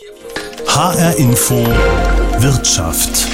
HR 0.00 1.18
Info 1.18 1.56
Wirtschaft. 2.38 3.28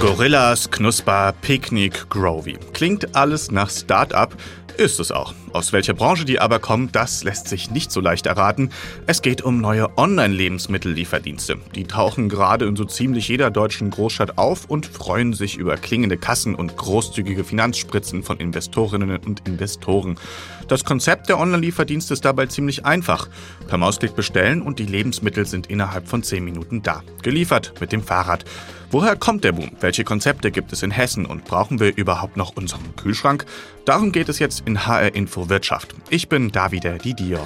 Gorillas, 0.00 0.68
Knusper, 0.68 1.32
Picknick, 1.42 2.10
Grovy. 2.10 2.58
Klingt 2.72 3.14
alles 3.14 3.52
nach 3.52 3.70
Start-up, 3.70 4.34
ist 4.76 5.00
es 5.00 5.12
auch. 5.12 5.34
Aus 5.52 5.72
welcher 5.72 5.94
Branche 5.94 6.24
die 6.24 6.40
aber 6.40 6.58
kommen, 6.58 6.90
das 6.92 7.24
lässt 7.24 7.48
sich 7.48 7.70
nicht 7.70 7.92
so 7.92 8.00
leicht 8.00 8.26
erraten. 8.26 8.70
Es 9.06 9.22
geht 9.22 9.42
um 9.42 9.60
neue 9.60 9.96
Online-Lebensmittellieferdienste. 9.98 11.58
Die 11.74 11.84
tauchen 11.84 12.28
gerade 12.28 12.66
in 12.66 12.76
so 12.76 12.84
ziemlich 12.84 13.28
jeder 13.28 13.50
deutschen 13.50 13.90
Großstadt 13.90 14.38
auf 14.38 14.64
und 14.66 14.86
freuen 14.86 15.32
sich 15.32 15.56
über 15.56 15.76
klingende 15.76 16.16
Kassen 16.16 16.54
und 16.54 16.76
großzügige 16.76 17.44
Finanzspritzen 17.44 18.22
von 18.22 18.38
Investorinnen 18.38 19.18
und 19.18 19.46
Investoren. 19.46 20.16
Das 20.68 20.84
Konzept 20.84 21.28
der 21.28 21.38
Online-Lieferdienste 21.38 22.14
ist 22.14 22.24
dabei 22.24 22.46
ziemlich 22.46 22.86
einfach. 22.86 23.28
Per 23.68 23.78
Mausklick 23.78 24.14
bestellen 24.16 24.62
und 24.62 24.78
die 24.78 24.86
Lebensmittel 24.86 25.46
sind 25.46 25.66
innerhalb 25.66 26.08
von 26.08 26.22
10 26.22 26.44
Minuten 26.44 26.82
da. 26.82 27.02
Geliefert 27.22 27.74
mit 27.80 27.92
dem 27.92 28.02
Fahrrad. 28.02 28.44
Woher 28.92 29.16
kommt 29.16 29.42
der 29.42 29.52
Boom? 29.52 29.70
Welche 29.80 30.04
Konzepte 30.04 30.50
gibt 30.50 30.70
es 30.70 30.82
in 30.82 30.90
Hessen 30.90 31.24
und 31.24 31.46
brauchen 31.46 31.80
wir 31.80 31.96
überhaupt 31.96 32.36
noch 32.36 32.56
unseren 32.56 32.94
Kühlschrank? 32.94 33.46
Darum 33.86 34.12
geht 34.12 34.28
es 34.28 34.38
jetzt 34.38 34.64
in 34.66 34.84
HR 34.86 35.14
Info 35.14 35.48
Wirtschaft. 35.48 35.94
Ich 36.10 36.28
bin 36.28 36.52
Davide 36.52 36.98
Didio. 36.98 37.38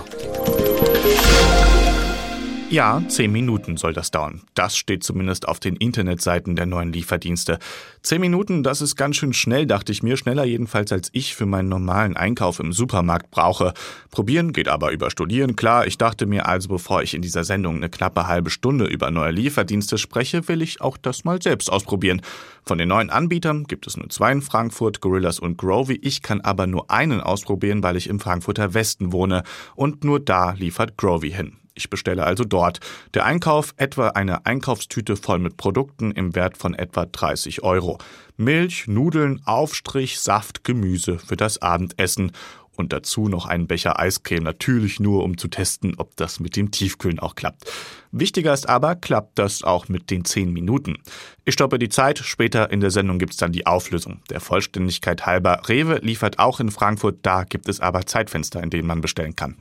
Ja, 2.68 3.00
zehn 3.06 3.30
Minuten 3.30 3.76
soll 3.76 3.92
das 3.92 4.10
dauern. 4.10 4.42
Das 4.54 4.76
steht 4.76 5.04
zumindest 5.04 5.46
auf 5.46 5.60
den 5.60 5.76
Internetseiten 5.76 6.56
der 6.56 6.66
neuen 6.66 6.92
Lieferdienste. 6.92 7.60
Zehn 8.02 8.20
Minuten, 8.20 8.64
das 8.64 8.80
ist 8.80 8.96
ganz 8.96 9.14
schön 9.16 9.32
schnell, 9.32 9.66
dachte 9.66 9.92
ich 9.92 10.02
mir. 10.02 10.16
Schneller 10.16 10.44
jedenfalls, 10.44 10.90
als 10.90 11.08
ich 11.12 11.36
für 11.36 11.46
meinen 11.46 11.68
normalen 11.68 12.16
Einkauf 12.16 12.58
im 12.58 12.72
Supermarkt 12.72 13.30
brauche. 13.30 13.72
Probieren 14.10 14.52
geht 14.52 14.66
aber 14.66 14.90
über 14.90 15.12
Studieren. 15.12 15.54
Klar, 15.54 15.86
ich 15.86 15.96
dachte 15.96 16.26
mir 16.26 16.48
also, 16.48 16.68
bevor 16.68 17.02
ich 17.02 17.14
in 17.14 17.22
dieser 17.22 17.44
Sendung 17.44 17.76
eine 17.76 17.88
knappe 17.88 18.26
halbe 18.26 18.50
Stunde 18.50 18.86
über 18.86 19.12
neue 19.12 19.30
Lieferdienste 19.30 19.96
spreche, 19.96 20.48
will 20.48 20.60
ich 20.60 20.80
auch 20.80 20.96
das 20.96 21.24
mal 21.24 21.40
selbst 21.40 21.70
ausprobieren. 21.70 22.20
Von 22.64 22.78
den 22.78 22.88
neuen 22.88 23.10
Anbietern 23.10 23.64
gibt 23.64 23.86
es 23.86 23.96
nur 23.96 24.08
zwei 24.08 24.32
in 24.32 24.42
Frankfurt, 24.42 25.00
Gorillas 25.00 25.38
und 25.38 25.56
Grovy. 25.56 26.00
Ich 26.02 26.20
kann 26.20 26.40
aber 26.40 26.66
nur 26.66 26.90
einen 26.90 27.20
ausprobieren, 27.20 27.84
weil 27.84 27.96
ich 27.96 28.08
im 28.08 28.18
Frankfurter 28.18 28.74
Westen 28.74 29.12
wohne. 29.12 29.44
Und 29.76 30.02
nur 30.02 30.18
da 30.18 30.50
liefert 30.50 30.96
Grovy 30.96 31.30
hin. 31.30 31.58
Ich 31.76 31.90
bestelle 31.90 32.24
also 32.24 32.42
dort. 32.44 32.80
Der 33.12 33.26
Einkauf 33.26 33.74
etwa 33.76 34.08
eine 34.08 34.46
Einkaufstüte 34.46 35.14
voll 35.14 35.38
mit 35.38 35.58
Produkten 35.58 36.10
im 36.10 36.34
Wert 36.34 36.56
von 36.56 36.74
etwa 36.74 37.04
30 37.04 37.62
Euro. 37.62 37.98
Milch, 38.38 38.88
Nudeln, 38.88 39.42
Aufstrich, 39.44 40.18
Saft, 40.18 40.64
Gemüse 40.64 41.18
für 41.18 41.36
das 41.36 41.60
Abendessen 41.60 42.32
und 42.76 42.92
dazu 42.92 43.28
noch 43.28 43.46
einen 43.46 43.66
Becher 43.66 43.98
Eiscreme, 43.98 44.44
natürlich 44.44 45.00
nur 45.00 45.22
um 45.22 45.36
zu 45.36 45.48
testen, 45.48 45.94
ob 45.98 46.16
das 46.16 46.40
mit 46.40 46.56
dem 46.56 46.70
Tiefkühlen 46.70 47.18
auch 47.18 47.34
klappt. 47.34 47.70
Wichtiger 48.10 48.54
ist 48.54 48.68
aber, 48.68 48.94
klappt 48.94 49.38
das 49.38 49.62
auch 49.62 49.88
mit 49.88 50.10
den 50.10 50.24
10 50.24 50.52
Minuten. 50.52 50.98
Ich 51.44 51.54
stoppe 51.54 51.78
die 51.78 51.88
Zeit, 51.88 52.18
später 52.18 52.70
in 52.70 52.80
der 52.80 52.90
Sendung 52.90 53.18
gibt's 53.18 53.36
dann 53.36 53.52
die 53.52 53.66
Auflösung. 53.66 54.20
Der 54.30 54.40
Vollständigkeit 54.40 55.26
halber, 55.26 55.62
Rewe 55.68 55.98
liefert 55.98 56.38
auch 56.38 56.60
in 56.60 56.70
Frankfurt, 56.70 57.18
da 57.22 57.44
gibt 57.44 57.68
es 57.68 57.80
aber 57.80 58.06
Zeitfenster, 58.06 58.62
in 58.62 58.70
denen 58.70 58.88
man 58.88 59.00
bestellen 59.00 59.36
kann. 59.36 59.56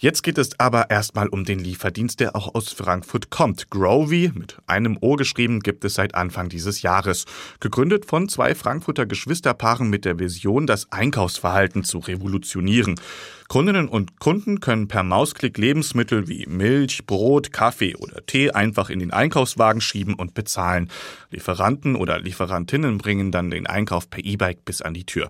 Jetzt 0.00 0.22
geht 0.22 0.38
es 0.38 0.60
aber 0.60 0.90
erstmal 0.90 1.26
um 1.26 1.44
den 1.44 1.58
Lieferdienst, 1.58 2.20
der 2.20 2.36
auch 2.36 2.54
aus 2.54 2.72
Frankfurt 2.72 3.30
kommt. 3.30 3.68
Grovy, 3.68 4.30
mit 4.32 4.56
einem 4.68 4.96
O 5.00 5.16
geschrieben, 5.16 5.58
gibt 5.58 5.84
es 5.84 5.94
seit 5.94 6.14
Anfang 6.14 6.48
dieses 6.48 6.82
Jahres. 6.82 7.24
Gegründet 7.58 8.06
von 8.06 8.28
zwei 8.28 8.54
Frankfurter 8.54 9.06
Geschwisterpaaren 9.06 9.90
mit 9.90 10.04
der 10.04 10.20
Vision, 10.20 10.68
das 10.68 10.92
Einkaufsverhalten 10.92 11.82
zu 11.82 11.98
revolutionieren. 11.98 12.94
Kundinnen 13.48 13.88
und 13.88 14.20
Kunden 14.20 14.60
können 14.60 14.86
per 14.86 15.02
Mausklick 15.02 15.58
Lebensmittel 15.58 16.28
wie 16.28 16.46
Milch, 16.46 17.04
Brot, 17.04 17.52
Kaffee 17.52 17.96
oder 17.96 18.24
Tee 18.24 18.52
einfach 18.52 18.90
in 18.90 19.00
den 19.00 19.10
Einkaufswagen 19.10 19.80
schieben 19.80 20.14
und 20.14 20.32
bezahlen. 20.32 20.90
Lieferanten 21.32 21.96
oder 21.96 22.20
Lieferantinnen 22.20 22.98
bringen 22.98 23.32
dann 23.32 23.50
den 23.50 23.66
Einkauf 23.66 24.08
per 24.08 24.24
E-Bike 24.24 24.64
bis 24.64 24.80
an 24.80 24.94
die 24.94 25.06
Tür. 25.06 25.28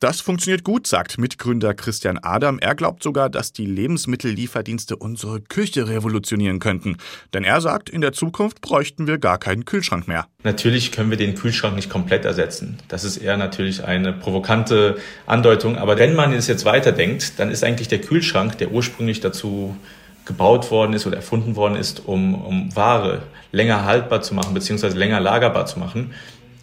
Das 0.00 0.20
funktioniert 0.20 0.64
gut, 0.64 0.86
sagt 0.86 1.18
Mitgründer 1.18 1.72
Christian 1.72 2.18
Adam. 2.18 2.58
Er 2.58 2.74
glaubt 2.74 3.02
sogar, 3.02 3.30
dass 3.30 3.52
die 3.52 3.64
Lebensmittellieferdienste 3.64 4.96
unsere 4.96 5.40
Küche 5.40 5.88
revolutionieren 5.88 6.58
könnten. 6.58 6.98
Denn 7.32 7.44
er 7.44 7.60
sagt, 7.60 7.88
in 7.88 8.00
der 8.00 8.12
Zukunft 8.12 8.60
bräuchten 8.60 9.06
wir 9.06 9.18
gar 9.18 9.38
keinen 9.38 9.64
Kühlschrank 9.64 10.08
mehr. 10.08 10.26
Natürlich 10.42 10.92
können 10.92 11.10
wir 11.10 11.16
den 11.16 11.36
Kühlschrank 11.36 11.76
nicht 11.76 11.90
komplett 11.90 12.24
ersetzen. 12.24 12.78
Das 12.88 13.04
ist 13.04 13.16
eher 13.16 13.36
natürlich 13.36 13.84
eine 13.84 14.12
provokante 14.12 14.98
Andeutung. 15.26 15.78
Aber 15.78 15.96
wenn 15.96 16.14
man 16.14 16.32
es 16.32 16.48
jetzt 16.48 16.64
weiterdenkt, 16.64 17.38
dann 17.38 17.50
ist 17.50 17.64
eigentlich 17.64 17.88
der 17.88 18.00
Kühlschrank, 18.00 18.58
der 18.58 18.72
ursprünglich 18.72 19.20
dazu 19.20 19.76
gebaut 20.26 20.70
worden 20.70 20.94
ist 20.94 21.06
oder 21.06 21.16
erfunden 21.16 21.54
worden 21.54 21.76
ist, 21.76 22.06
um, 22.06 22.34
um 22.34 22.74
Ware 22.74 23.22
länger 23.52 23.84
haltbar 23.84 24.22
zu 24.22 24.34
machen, 24.34 24.54
beziehungsweise 24.54 24.98
länger 24.98 25.20
lagerbar 25.20 25.66
zu 25.66 25.78
machen, 25.78 26.12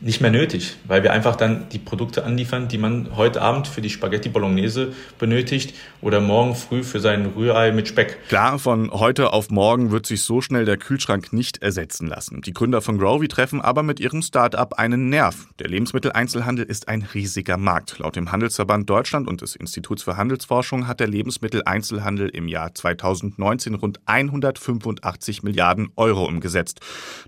nicht 0.02 0.20
mehr 0.20 0.32
nötig, 0.32 0.78
weil 0.86 1.04
wir 1.04 1.14
einfach 1.14 1.36
dann 1.36 1.70
die 1.70 1.78
Produkte 1.78 2.26
anliefern, 2.26 2.68
die 2.68 2.80
man 2.80 3.16
heute 3.16 3.42
Abend 3.42 3.68
für 3.68 3.82
die 3.82 3.90
Spaghetti 3.92 4.30
Bolognese 4.30 4.94
benötigt 5.20 5.76
oder 6.02 6.20
morgen 6.20 6.56
früh 6.56 6.82
für 6.82 7.00
sein 7.00 7.28
Rührei 7.36 7.72
mit 7.72 7.88
Speck. 7.88 8.18
Klar, 8.28 8.58
von 8.58 8.92
heute 8.92 9.32
auf 9.32 9.52
morgen 9.52 9.92
wird 9.92 10.08
sich 10.08 10.24
so 10.24 10.42
schnell 10.42 10.66
der 10.66 10.78
Kühlschrank 10.78 11.34
nicht 11.34 11.62
ersetzen 11.62 12.08
lassen. 12.08 12.42
Die 12.42 12.54
Gründer 12.54 12.82
von 12.82 12.98
Grovy 12.98 13.28
treffen 13.28 13.62
aber 13.62 13.84
mit 13.84 14.00
ihrem 14.00 14.24
Start-up 14.24 14.74
einen 14.74 15.10
Nerv. 15.10 15.48
Der 15.60 15.68
Lebensmitteleinzelhandel 15.68 16.66
ist 16.66 16.88
ein 16.88 17.08
riesiger 17.14 17.58
Markt. 17.58 18.00
Laut 18.00 18.16
dem 18.16 18.32
Handelsverband 18.32 18.90
Deutschland 18.90 19.28
und 19.28 19.42
des 19.42 19.56
Instituts 19.56 20.02
für 20.02 20.18
Handelsforschung 20.18 20.88
hat 20.88 21.00
der 21.00 21.08
Lebensmitteleinzelhandel 21.08 22.30
im 22.30 22.48
Jahr 22.48 22.74
2019 22.74 23.76
rund 23.76 24.00
185 24.08 25.44
Milliarden 25.44 25.90
Euro 25.96 26.26
umgesetzt. 26.26 26.80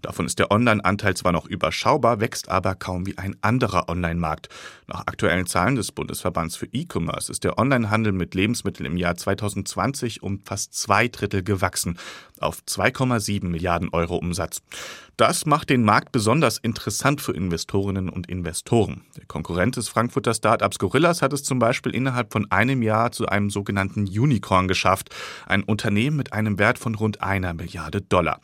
Davon 0.02 0.26
ist 0.26 0.40
der 0.40 0.50
Online-Anteil 0.50 1.16
zwar 1.16 1.34
noch 1.34 1.46
überschaubar, 1.46 2.20
wächst 2.20 2.50
aber 2.50 2.63
aber 2.64 2.76
kaum 2.76 3.06
wie 3.06 3.18
ein 3.18 3.36
anderer 3.42 3.90
Online-Markt. 3.90 4.48
Nach 4.88 5.02
aktuellen 5.08 5.46
Zahlen 5.46 5.76
des 5.76 5.92
Bundesverbands 5.92 6.56
für 6.56 6.68
E-Commerce 6.68 7.30
ist 7.30 7.44
der 7.44 7.58
Onlinehandel 7.58 8.14
mit 8.14 8.36
Lebensmitteln 8.36 8.86
im 8.86 8.96
Jahr 8.96 9.16
2020 9.16 10.24
um 10.24 10.40
fast 10.46 10.74
zwei 10.74 11.10
Drittel 11.10 11.44
gewachsen 11.44 11.98
auf 12.40 12.62
2,7 12.68 13.46
Milliarden 13.46 13.90
Euro 13.90 14.16
Umsatz. 14.16 14.62
Das 15.18 15.46
macht 15.46 15.70
den 15.70 15.84
Markt 15.84 16.12
besonders 16.12 16.58
interessant 16.58 17.22
für 17.22 17.34
Investorinnen 17.34 18.10
und 18.10 18.28
Investoren. 18.28 19.04
Der 19.16 19.26
Konkurrent 19.26 19.76
des 19.76 19.88
Frankfurter 19.88 20.34
Startups 20.34 20.80
Gorillas 20.80 21.22
hat 21.22 21.34
es 21.34 21.44
zum 21.44 21.60
Beispiel 21.60 21.94
innerhalb 21.94 22.34
von 22.34 22.50
einem 22.50 22.82
Jahr 22.82 23.12
zu 23.12 23.28
einem 23.28 23.52
sogenannten 23.52 24.06
Unicorn 24.06 24.68
geschafft, 24.68 25.10
ein 25.46 25.64
Unternehmen 25.64 26.18
mit 26.18 26.34
einem 26.34 26.58
Wert 26.58 26.80
von 26.80 26.96
rund 26.96 27.22
einer 27.22 27.54
Milliarde 27.54 28.02
Dollar. 28.02 28.40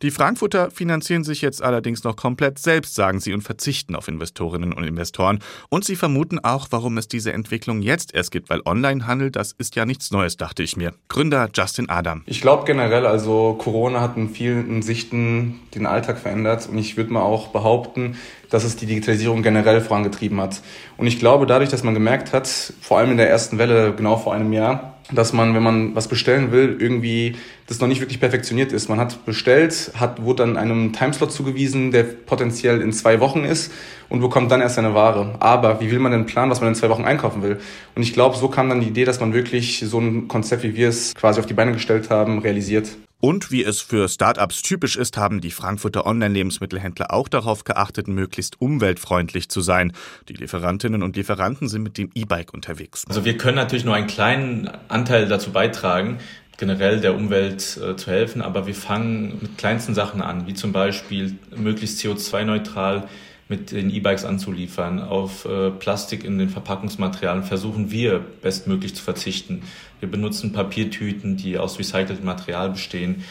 Die 0.00 0.12
Frankfurter 0.12 0.70
finanzieren 0.70 1.24
sich 1.24 1.42
jetzt 1.42 1.60
allerdings 1.60 2.04
noch 2.04 2.14
komplett 2.14 2.60
selbst, 2.60 2.94
sagen 2.94 3.18
sie, 3.18 3.32
und 3.32 3.40
verzichten 3.40 3.96
auf 3.96 4.06
Investorinnen 4.06 4.72
und 4.72 4.84
Investoren. 4.84 5.40
Und 5.70 5.84
sie 5.84 5.96
vermuten 5.96 6.38
auch, 6.38 6.68
warum 6.70 6.98
es 6.98 7.08
diese 7.08 7.32
Entwicklung 7.32 7.82
jetzt 7.82 8.14
erst 8.14 8.30
gibt, 8.30 8.48
weil 8.48 8.60
Onlinehandel, 8.64 9.32
das 9.32 9.50
ist 9.50 9.74
ja 9.74 9.86
nichts 9.86 10.12
Neues, 10.12 10.36
dachte 10.36 10.62
ich 10.62 10.76
mir. 10.76 10.94
Gründer 11.08 11.48
Justin 11.52 11.88
Adam. 11.88 12.22
Ich 12.26 12.40
glaube 12.40 12.64
generell, 12.64 13.06
also 13.06 13.54
Corona 13.58 14.00
hat 14.00 14.16
in 14.16 14.30
vielen 14.30 14.82
Sichten 14.82 15.58
den 15.74 15.84
Alltag 15.84 16.18
verändert 16.18 16.68
und 16.70 16.78
ich 16.78 16.96
würde 16.96 17.12
mal 17.12 17.22
auch 17.22 17.48
behaupten, 17.48 18.16
dass 18.50 18.62
es 18.62 18.76
die 18.76 18.86
Digitalisierung 18.86 19.42
generell 19.42 19.80
vorangetrieben 19.80 20.40
hat. 20.40 20.62
Und 20.96 21.08
ich 21.08 21.18
glaube, 21.18 21.44
dadurch, 21.46 21.70
dass 21.70 21.82
man 21.82 21.94
gemerkt 21.94 22.32
hat, 22.32 22.46
vor 22.80 22.98
allem 22.98 23.10
in 23.10 23.16
der 23.16 23.28
ersten 23.28 23.58
Welle, 23.58 23.92
genau 23.94 24.16
vor 24.16 24.32
einem 24.32 24.52
Jahr, 24.52 24.97
dass 25.12 25.32
man, 25.32 25.54
wenn 25.54 25.62
man 25.62 25.94
was 25.94 26.08
bestellen 26.08 26.52
will, 26.52 26.76
irgendwie 26.78 27.36
das 27.66 27.80
noch 27.80 27.88
nicht 27.88 28.00
wirklich 28.00 28.20
perfektioniert 28.20 28.72
ist. 28.72 28.88
Man 28.88 29.00
hat 29.00 29.24
bestellt, 29.24 29.92
hat, 29.94 30.22
wurde 30.22 30.44
dann 30.44 30.56
einem 30.56 30.92
Timeslot 30.92 31.32
zugewiesen, 31.32 31.90
der 31.90 32.02
potenziell 32.02 32.80
in 32.80 32.92
zwei 32.92 33.20
Wochen 33.20 33.44
ist 33.44 33.72
und 34.08 34.20
bekommt 34.20 34.50
dann 34.50 34.60
erst 34.60 34.76
seine 34.76 34.94
Ware. 34.94 35.34
Aber 35.40 35.80
wie 35.80 35.90
will 35.90 35.98
man 35.98 36.12
denn 36.12 36.26
planen, 36.26 36.50
was 36.50 36.60
man 36.60 36.70
in 36.70 36.74
zwei 36.74 36.90
Wochen 36.90 37.04
einkaufen 37.04 37.42
will? 37.42 37.58
Und 37.94 38.02
ich 38.02 38.12
glaube, 38.12 38.36
so 38.36 38.48
kam 38.48 38.68
dann 38.68 38.80
die 38.80 38.88
Idee, 38.88 39.04
dass 39.04 39.20
man 39.20 39.32
wirklich 39.32 39.82
so 39.86 39.98
ein 39.98 40.28
Konzept, 40.28 40.62
wie 40.62 40.76
wir 40.76 40.88
es 40.88 41.14
quasi 41.14 41.40
auf 41.40 41.46
die 41.46 41.54
Beine 41.54 41.72
gestellt 41.72 42.10
haben, 42.10 42.38
realisiert. 42.38 42.88
Und 43.20 43.50
wie 43.50 43.64
es 43.64 43.80
für 43.80 44.08
Startups 44.08 44.62
typisch 44.62 44.94
ist, 44.94 45.16
haben 45.16 45.40
die 45.40 45.50
Frankfurter 45.50 46.06
Online-Lebensmittelhändler 46.06 47.12
auch 47.12 47.26
darauf 47.26 47.64
geachtet, 47.64 48.06
möglichst 48.06 48.60
umweltfreundlich 48.60 49.48
zu 49.48 49.60
sein. 49.60 49.92
Die 50.28 50.34
Lieferantinnen 50.34 51.02
und 51.02 51.16
Lieferanten 51.16 51.68
sind 51.68 51.82
mit 51.82 51.98
dem 51.98 52.10
E-Bike 52.14 52.54
unterwegs. 52.54 53.04
Also 53.08 53.24
wir 53.24 53.36
können 53.36 53.56
natürlich 53.56 53.84
nur 53.84 53.96
einen 53.96 54.06
kleinen 54.06 54.70
Anteil 54.86 55.26
dazu 55.26 55.50
beitragen, 55.50 56.18
generell 56.58 57.00
der 57.00 57.16
Umwelt 57.16 57.76
äh, 57.76 57.96
zu 57.96 58.08
helfen, 58.08 58.40
aber 58.40 58.68
wir 58.68 58.74
fangen 58.74 59.38
mit 59.40 59.58
kleinsten 59.58 59.94
Sachen 59.94 60.22
an, 60.22 60.46
wie 60.46 60.54
zum 60.54 60.70
Beispiel 60.70 61.36
möglichst 61.56 62.00
CO2-neutral 62.00 63.08
mit 63.48 63.72
den 63.72 63.90
E-Bikes 63.90 64.24
anzuliefern. 64.24 65.00
Auf 65.00 65.44
äh, 65.44 65.70
Plastik 65.70 66.24
in 66.24 66.38
den 66.38 66.50
Verpackungsmaterialien 66.50 67.44
versuchen 67.44 67.90
wir 67.90 68.20
bestmöglich 68.42 68.94
zu 68.94 69.02
verzichten. 69.02 69.62
Wir 70.00 70.10
benutzen 70.10 70.52
Papiertüten, 70.52 71.36
die 71.36 71.58
aus 71.58 71.78
recyceltem 71.78 72.24
Material 72.24 72.70
bestehen. 72.70 73.24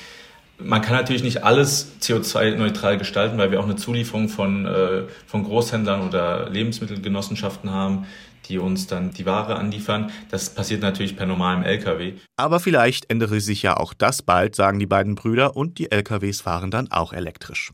Man 0.60 0.82
kann 0.82 0.96
natürlich 0.96 1.22
nicht 1.22 1.44
alles 1.44 1.94
CO2-neutral 2.02 2.98
gestalten, 2.98 3.38
weil 3.38 3.52
wir 3.52 3.60
auch 3.60 3.66
eine 3.66 3.76
Zulieferung 3.76 4.28
von, 4.28 4.66
äh, 4.66 5.04
von 5.28 5.44
Großhändlern 5.44 6.02
oder 6.02 6.50
Lebensmittelgenossenschaften 6.50 7.70
haben, 7.70 8.08
die 8.50 8.58
uns 8.58 8.88
dann 8.88 9.12
die 9.12 9.28
Ware 9.28 9.56
anliefern. 9.56 10.10
Das 10.32 10.50
passiert 10.50 10.82
natürlich 10.82 11.16
per 11.16 11.28
normalem 11.28 11.62
LKW. 11.62 12.14
Aber 12.38 12.60
vielleicht 12.60 13.10
ändere 13.12 13.40
sich 13.40 13.62
ja 13.62 13.78
auch 13.78 13.94
das 13.94 14.24
bald, 14.24 14.56
sagen 14.56 14.80
die 14.80 14.88
beiden 14.88 15.14
Brüder, 15.14 15.56
und 15.56 15.78
die 15.78 15.92
LKWs 15.92 16.42
fahren 16.42 16.72
dann 16.72 16.92
auch 16.92 17.14
elektrisch. 17.14 17.72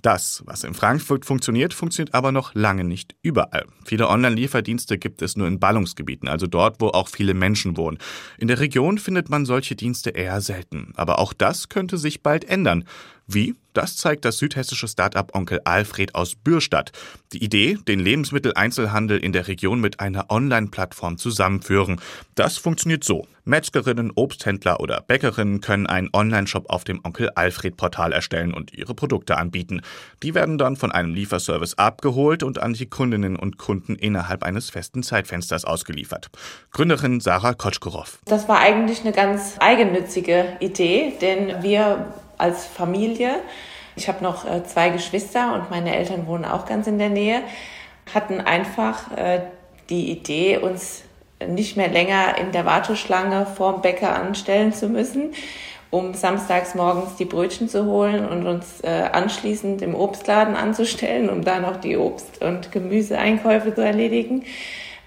Das, 0.00 0.42
was 0.46 0.62
in 0.62 0.74
Frankfurt 0.74 1.26
funktioniert, 1.26 1.74
funktioniert 1.74 2.14
aber 2.14 2.30
noch 2.30 2.54
lange 2.54 2.84
nicht 2.84 3.16
überall. 3.22 3.66
Viele 3.84 4.08
Online-Lieferdienste 4.08 4.96
gibt 4.96 5.22
es 5.22 5.36
nur 5.36 5.48
in 5.48 5.58
Ballungsgebieten, 5.58 6.28
also 6.28 6.46
dort, 6.46 6.80
wo 6.80 6.88
auch 6.88 7.08
viele 7.08 7.34
Menschen 7.34 7.76
wohnen. 7.76 7.98
In 8.38 8.46
der 8.46 8.60
Region 8.60 8.98
findet 8.98 9.28
man 9.28 9.44
solche 9.44 9.74
Dienste 9.74 10.10
eher 10.10 10.40
selten. 10.40 10.92
Aber 10.94 11.18
auch 11.18 11.32
das 11.32 11.68
könnte 11.68 11.98
sich 11.98 12.22
bald 12.22 12.44
ändern. 12.44 12.84
Wie? 13.30 13.54
Das 13.74 13.98
zeigt 13.98 14.24
das 14.24 14.38
südhessische 14.38 14.88
Start-up 14.88 15.34
Onkel 15.34 15.60
Alfred 15.64 16.14
aus 16.14 16.34
Bürstadt. 16.34 16.92
Die 17.34 17.44
Idee, 17.44 17.78
den 17.86 18.00
Lebensmitteleinzelhandel 18.00 19.18
in 19.18 19.34
der 19.34 19.48
Region 19.48 19.82
mit 19.82 20.00
einer 20.00 20.30
Online-Plattform 20.30 21.18
zusammenführen. 21.18 22.00
Das 22.34 22.56
funktioniert 22.56 23.04
so. 23.04 23.26
Metzgerinnen, 23.44 24.12
Obsthändler 24.14 24.80
oder 24.80 25.02
Bäckerinnen 25.02 25.60
können 25.60 25.86
einen 25.86 26.08
Online-Shop 26.12 26.70
auf 26.70 26.84
dem 26.84 27.04
Onkel 27.04 27.30
Alfred-Portal 27.34 28.12
erstellen 28.12 28.54
und 28.54 28.72
ihre 28.72 28.94
Produkte 28.94 29.36
anbieten. 29.36 29.82
Die 30.22 30.34
werden 30.34 30.56
dann 30.56 30.76
von 30.76 30.90
einem 30.90 31.12
Lieferservice 31.12 31.76
abgeholt 31.76 32.42
und 32.42 32.58
an 32.58 32.72
die 32.72 32.86
Kundinnen 32.86 33.36
und 33.36 33.58
Kunden 33.58 33.94
innerhalb 33.94 34.42
eines 34.42 34.70
festen 34.70 35.02
Zeitfensters 35.02 35.66
ausgeliefert. 35.66 36.30
Gründerin 36.72 37.20
Sarah 37.20 37.52
Kotschkorow. 37.52 38.20
Das 38.24 38.48
war 38.48 38.58
eigentlich 38.58 39.02
eine 39.02 39.12
ganz 39.12 39.56
eigennützige 39.60 40.56
Idee, 40.60 41.12
denn 41.20 41.62
wir 41.62 42.14
als 42.38 42.66
Familie. 42.66 43.34
Ich 43.96 44.08
habe 44.08 44.22
noch 44.22 44.44
äh, 44.44 44.64
zwei 44.64 44.90
Geschwister 44.90 45.54
und 45.54 45.70
meine 45.70 45.94
Eltern 45.94 46.26
wohnen 46.26 46.44
auch 46.44 46.66
ganz 46.66 46.86
in 46.86 46.98
der 46.98 47.08
Nähe. 47.10 47.42
Hatten 48.14 48.40
einfach 48.40 49.16
äh, 49.16 49.40
die 49.90 50.10
Idee, 50.10 50.58
uns 50.58 51.02
nicht 51.46 51.76
mehr 51.76 51.88
länger 51.88 52.38
in 52.38 52.52
der 52.52 52.64
Warteschlange 52.64 53.46
vorm 53.46 53.82
Bäcker 53.82 54.14
anstellen 54.14 54.72
zu 54.72 54.88
müssen, 54.88 55.34
um 55.90 56.14
samstags 56.14 56.74
morgens 56.74 57.16
die 57.16 57.24
Brötchen 57.24 57.68
zu 57.68 57.86
holen 57.86 58.28
und 58.28 58.46
uns 58.46 58.80
äh, 58.82 59.08
anschließend 59.12 59.82
im 59.82 59.94
Obstladen 59.94 60.54
anzustellen, 60.54 61.30
um 61.30 61.42
da 61.42 61.60
noch 61.60 61.76
die 61.76 61.96
Obst- 61.96 62.42
und 62.42 62.72
Gemüseeinkäufe 62.72 63.74
zu 63.74 63.82
erledigen. 63.82 64.44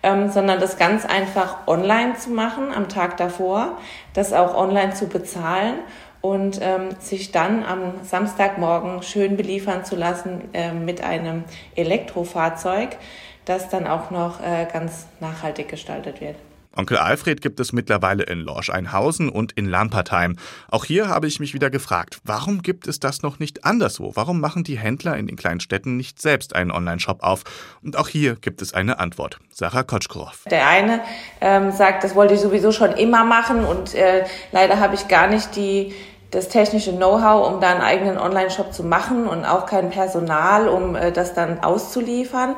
Ähm, 0.03 0.31
sondern 0.31 0.59
das 0.59 0.79
ganz 0.79 1.05
einfach 1.05 1.67
online 1.67 2.15
zu 2.17 2.31
machen 2.31 2.73
am 2.73 2.89
Tag 2.89 3.17
davor, 3.17 3.77
das 4.15 4.33
auch 4.33 4.55
online 4.55 4.95
zu 4.95 5.07
bezahlen 5.07 5.75
und 6.21 6.59
ähm, 6.62 6.89
sich 7.00 7.31
dann 7.31 7.63
am 7.63 7.94
Samstagmorgen 8.03 9.03
schön 9.03 9.38
beliefern 9.38 9.83
zu 9.83 9.95
lassen 9.95 10.50
äh, 10.53 10.71
mit 10.71 11.03
einem 11.03 11.44
Elektrofahrzeug, 11.75 12.97
das 13.45 13.69
dann 13.69 13.88
auch 13.88 14.12
noch 14.12 14.39
äh, 14.39 14.68
ganz 14.71 15.07
nachhaltig 15.19 15.68
gestaltet 15.68 16.21
wird. 16.21 16.35
Onkel 16.73 16.97
Alfred 16.97 17.41
gibt 17.41 17.59
es 17.59 17.73
mittlerweile 17.73 18.23
in 18.23 18.39
Lorsch-Einhausen 18.39 19.27
und 19.27 19.51
in 19.51 19.65
Lampertheim. 19.65 20.38
Auch 20.69 20.85
hier 20.85 21.09
habe 21.09 21.27
ich 21.27 21.41
mich 21.41 21.53
wieder 21.53 21.69
gefragt, 21.69 22.19
warum 22.24 22.62
gibt 22.62 22.88
es 22.88 23.00
das 23.00 23.24
noch 23.24 23.39
nicht 23.39 23.65
anderswo? 23.65 24.13
Warum 24.15 24.39
machen 24.39 24.63
die 24.63 24.79
Händler 24.79 25.17
in 25.17 25.27
den 25.27 25.35
kleinen 25.35 25.59
Städten 25.59 25.97
nicht 25.97 26.21
selbst 26.21 26.56
einen 26.56 26.71
Online-Shop 26.71 27.24
auf? 27.24 27.44
Und 27.83 27.97
auch 27.97 28.07
hier 28.07 28.35
gibt 28.35 28.62
es 28.62 28.74
eine 28.74 29.00
Antwort. 29.00 29.39
Sarah 29.50 29.83
Kotschkorow. 29.83 30.45
Der 30.50 30.65
eine 30.65 31.01
ähm, 31.41 31.71
sagt, 31.71 32.06
das 32.06 32.15
wollte 32.15 32.35
ich 32.35 32.39
sowieso 32.39 32.71
schon 32.71 32.94
immer 32.94 33.25
machen 33.25 33.65
und 33.65 33.94
äh, 33.94 34.24
leider 34.53 34.79
habe 34.79 34.95
ich 34.95 35.09
gar 35.09 35.27
nicht 35.27 35.57
die 35.57 35.94
das 36.31 36.47
technische 36.47 36.93
Know-how, 36.93 37.47
um 37.47 37.59
da 37.59 37.69
einen 37.69 37.81
eigenen 37.81 38.17
Online-Shop 38.17 38.73
zu 38.73 38.83
machen 38.83 39.27
und 39.27 39.45
auch 39.45 39.65
kein 39.65 39.89
Personal, 39.89 40.69
um 40.69 40.95
äh, 40.95 41.11
das 41.11 41.33
dann 41.33 41.61
auszuliefern. 41.61 42.55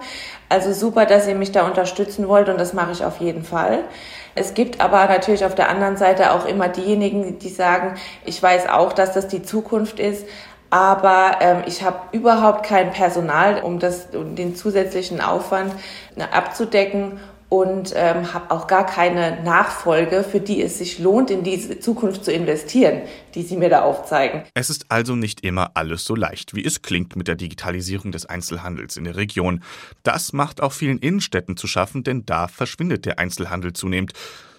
Also 0.47 0.71
super, 0.73 1.05
dass 1.05 1.27
ihr 1.27 1.35
mich 1.35 1.51
da 1.51 1.65
unterstützen 1.65 2.27
wollt 2.27 2.49
und 2.49 2.59
das 2.59 2.73
mache 2.73 2.91
ich 2.91 3.03
auf 3.03 3.19
jeden 3.19 3.43
Fall. 3.43 3.79
Es 4.35 4.53
gibt 4.53 4.81
aber 4.81 5.05
natürlich 5.05 5.45
auf 5.45 5.55
der 5.55 5.69
anderen 5.69 5.97
Seite 5.97 6.31
auch 6.33 6.45
immer 6.45 6.67
diejenigen, 6.67 7.39
die 7.39 7.49
sagen, 7.49 7.95
ich 8.25 8.41
weiß 8.41 8.69
auch, 8.69 8.93
dass 8.93 9.13
das 9.13 9.27
die 9.27 9.41
Zukunft 9.41 9.99
ist, 9.99 10.25
aber 10.69 11.37
ähm, 11.39 11.63
ich 11.67 11.83
habe 11.83 11.99
überhaupt 12.13 12.65
kein 12.65 12.91
Personal, 12.91 13.61
um, 13.61 13.77
das, 13.77 14.07
um 14.13 14.35
den 14.35 14.55
zusätzlichen 14.55 15.21
Aufwand 15.21 15.71
ne, 16.15 16.31
abzudecken 16.33 17.19
und 17.53 17.93
ähm, 17.95 18.33
habe 18.33 18.49
auch 18.49 18.65
gar 18.65 18.83
keine 18.83 19.43
Nachfolge, 19.43 20.23
für 20.23 20.39
die 20.39 20.59
es 20.63 20.79
sich 20.79 20.97
lohnt, 20.97 21.29
in 21.29 21.43
diese 21.43 21.79
Zukunft 21.79 22.25
zu 22.25 22.31
investieren, 22.31 23.03
die 23.35 23.43
Sie 23.43 23.57
mir 23.57 23.69
da 23.69 23.83
aufzeigen. 23.83 24.41
Es 24.55 24.71
ist 24.71 24.87
also 24.89 25.15
nicht 25.15 25.41
immer 25.41 25.69
alles 25.75 26.03
so 26.03 26.15
leicht, 26.15 26.55
wie 26.55 26.65
es 26.65 26.81
klingt 26.81 27.15
mit 27.15 27.27
der 27.27 27.35
Digitalisierung 27.35 28.11
des 28.11 28.25
Einzelhandels 28.25 28.97
in 28.97 29.03
der 29.03 29.17
Region. 29.17 29.61
Das 30.01 30.33
macht 30.33 30.63
auch 30.63 30.71
vielen 30.71 30.97
Innenstädten 30.97 31.55
zu 31.55 31.67
schaffen, 31.67 32.03
denn 32.03 32.25
da 32.25 32.47
verschwindet 32.47 33.05
der 33.05 33.19
Einzelhandel 33.19 33.73
zunehmend. 33.73 34.13